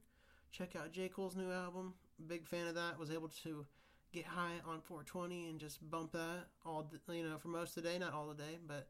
Check 0.51 0.77
out 0.77 0.93
J. 0.93 1.09
Cole's 1.09 1.37
new 1.37 1.51
album. 1.51 1.95
Big 2.27 2.47
fan 2.47 2.67
of 2.67 2.75
that. 2.75 2.99
Was 2.99 3.11
able 3.11 3.29
to 3.45 3.67
get 4.13 4.25
high 4.25 4.55
on 4.67 4.81
420 4.81 5.51
and 5.51 5.61
just 5.61 5.91
bump 5.91 6.13
that 6.13 6.47
all 6.65 6.91
you 7.11 7.23
know 7.23 7.37
for 7.39 7.49
most 7.49 7.77
of 7.77 7.83
the 7.83 7.89
day. 7.89 7.99
Not 7.99 8.15
all 8.15 8.29
the 8.29 8.35
day, 8.35 8.59
but 8.67 8.89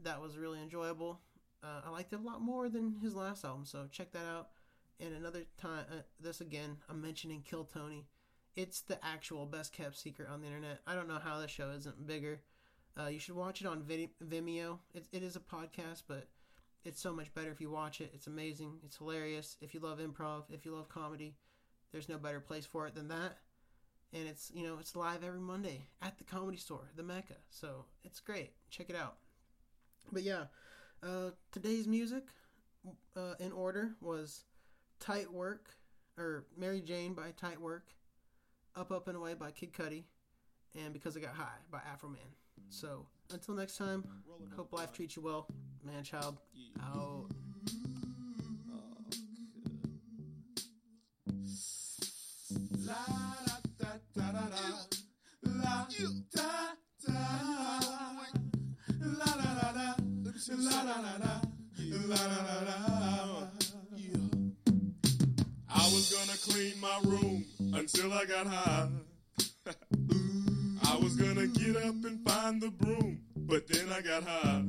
that 0.00 0.20
was 0.20 0.36
really 0.36 0.60
enjoyable. 0.60 1.20
Uh, 1.62 1.80
I 1.86 1.90
liked 1.90 2.12
it 2.12 2.20
a 2.20 2.22
lot 2.22 2.40
more 2.40 2.68
than 2.68 2.96
his 3.02 3.14
last 3.14 3.44
album, 3.44 3.64
so 3.64 3.86
check 3.90 4.12
that 4.12 4.26
out. 4.26 4.48
And 5.00 5.14
another 5.14 5.44
time, 5.58 5.84
uh, 5.90 6.02
this 6.20 6.40
again, 6.40 6.76
I'm 6.88 7.02
mentioning 7.02 7.42
Kill 7.42 7.64
Tony. 7.64 8.06
It's 8.56 8.80
the 8.80 9.04
actual 9.04 9.46
best 9.46 9.72
kept 9.72 9.98
secret 9.98 10.28
on 10.32 10.40
the 10.40 10.46
internet. 10.46 10.80
I 10.86 10.94
don't 10.94 11.08
know 11.08 11.20
how 11.22 11.38
the 11.40 11.48
show 11.48 11.70
isn't 11.70 12.06
bigger. 12.06 12.40
Uh, 12.98 13.08
you 13.08 13.18
should 13.18 13.36
watch 13.36 13.60
it 13.60 13.66
on 13.66 13.82
Vimeo. 13.82 14.78
It, 14.94 15.04
it 15.12 15.22
is 15.22 15.36
a 15.36 15.40
podcast, 15.40 16.04
but 16.08 16.26
it's 16.84 17.00
so 17.00 17.12
much 17.12 17.34
better 17.34 17.50
if 17.50 17.60
you 17.60 17.70
watch 17.70 18.00
it. 18.00 18.12
It's 18.14 18.28
amazing. 18.28 18.78
It's 18.84 18.96
hilarious. 18.96 19.56
If 19.60 19.74
you 19.74 19.80
love 19.80 19.98
improv, 19.98 20.44
if 20.50 20.64
you 20.64 20.74
love 20.74 20.88
comedy, 20.88 21.34
there's 21.92 22.08
no 22.08 22.16
better 22.16 22.40
place 22.40 22.64
for 22.64 22.86
it 22.86 22.94
than 22.94 23.08
that. 23.08 23.38
And 24.12 24.26
it's 24.26 24.50
you 24.54 24.62
know 24.62 24.78
it's 24.80 24.96
live 24.96 25.24
every 25.24 25.40
Monday 25.40 25.88
at 26.00 26.16
the 26.16 26.24
Comedy 26.24 26.56
Store, 26.56 26.88
the 26.96 27.02
Mecca. 27.02 27.34
So 27.50 27.84
it's 28.04 28.20
great. 28.20 28.52
Check 28.70 28.88
it 28.88 28.96
out. 28.96 29.16
But 30.12 30.22
yeah, 30.22 30.44
uh, 31.02 31.30
today's 31.50 31.88
music 31.88 32.24
uh, 33.16 33.34
in 33.40 33.52
order 33.52 33.90
was 34.00 34.44
"Tight 35.00 35.30
Work" 35.30 35.70
or 36.16 36.46
"Mary 36.56 36.80
Jane" 36.80 37.14
by 37.14 37.32
Tight 37.36 37.60
Work, 37.60 37.88
"Up 38.76 38.92
Up 38.92 39.08
and 39.08 39.16
Away" 39.16 39.34
by 39.34 39.50
Kid 39.50 39.72
Cudi, 39.72 40.04
and 40.74 40.92
"Because 40.92 41.16
I 41.16 41.20
Got 41.20 41.34
High" 41.34 41.58
by 41.70 41.78
Afroman. 41.78 42.18
So 42.68 43.06
until 43.32 43.54
next 43.54 43.76
time, 43.78 44.04
hope 44.54 44.72
life 44.72 44.92
treats 44.92 45.16
you 45.16 45.22
well, 45.22 45.46
man, 45.84 46.04
child. 46.04 46.38
Out. 46.82 46.94
Oh, 46.94 47.28
La 52.84 52.94
da 53.78 53.86
da 54.14 54.32
da 54.32 54.48
da. 54.48 54.86
La 55.42 55.86
until 67.96 68.12
I 68.12 68.24
got 68.26 68.46
high. 68.46 68.88
I 70.84 70.96
was 70.98 71.16
gonna 71.16 71.46
get 71.46 71.76
up 71.76 71.94
and 72.04 72.28
find 72.28 72.60
the 72.60 72.70
broom, 72.70 73.20
but 73.36 73.66
then 73.68 73.88
I 73.90 74.00
got 74.02 74.22
high. 74.22 74.64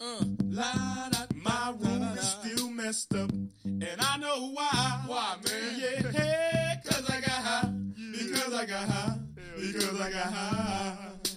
Uh, 0.00 0.24
la, 0.44 1.08
da, 1.10 1.26
my 1.34 1.74
room 1.80 2.02
is 2.16 2.28
still 2.28 2.70
messed 2.70 3.14
up, 3.14 3.30
and 3.64 3.96
I 3.98 4.16
know 4.18 4.50
why. 4.52 5.02
Why, 5.06 5.36
man? 5.44 5.80
Yeah, 5.80 6.10
hey, 6.12 6.74
cause 6.84 7.10
I 7.10 7.20
got 7.20 7.30
high. 7.30 7.72
Because 8.12 8.54
I 8.54 8.66
got 8.66 8.88
high. 8.88 9.18
Because 9.56 10.00
I 10.00 10.10
got 10.10 10.32
high. 10.32 10.96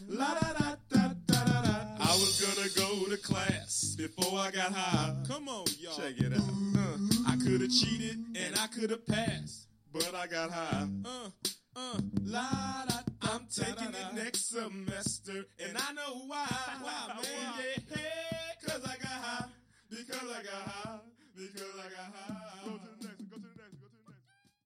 La 0.09 0.33
da 0.35 0.53
da 0.53 0.75
da 0.89 1.07
da 1.25 1.43
da 1.43 1.61
da. 1.63 1.75
I 1.99 2.11
was 2.13 2.39
gonna 2.41 2.69
go 2.75 3.09
to 3.09 3.17
class 3.17 3.95
before 3.97 4.39
I 4.39 4.51
got 4.51 4.73
high. 4.73 5.15
Come 5.27 5.49
on, 5.49 5.65
y'all. 5.79 5.95
Check 5.95 6.19
it 6.19 6.33
out. 6.33 6.39
Uh, 6.77 6.97
I 7.27 7.35
could 7.37 7.61
have 7.61 7.71
cheated 7.71 8.17
and 8.35 8.59
I 8.59 8.67
could 8.67 8.89
have 8.91 9.05
passed, 9.07 9.68
but 9.99 10.15
I 10.15 10.27
got 10.27 10.51
high. 10.51 10.87
Uh, 11.05 11.29
uh, 11.75 11.99
la 12.23 12.85
da. 12.87 12.99
I'm 13.21 13.45
taking 13.53 13.93
it 13.93 14.15
next 14.15 14.49
semester, 14.49 15.45
and 15.59 15.77
I 15.77 15.93
know 15.93 16.23
why. 16.27 16.47
Why, 16.81 17.07
man? 17.07 17.23
Yeah, 17.25 17.95
hey, 17.95 18.65
cause 18.65 18.81
I 18.83 18.95
got 18.97 19.07
high. 19.07 19.45
Because 19.89 20.23
I 20.23 20.43
got 20.43 20.71
high. 20.71 20.99
Because 21.35 21.75
I 21.77 21.89
got 21.89 22.15
high. 22.15 23.18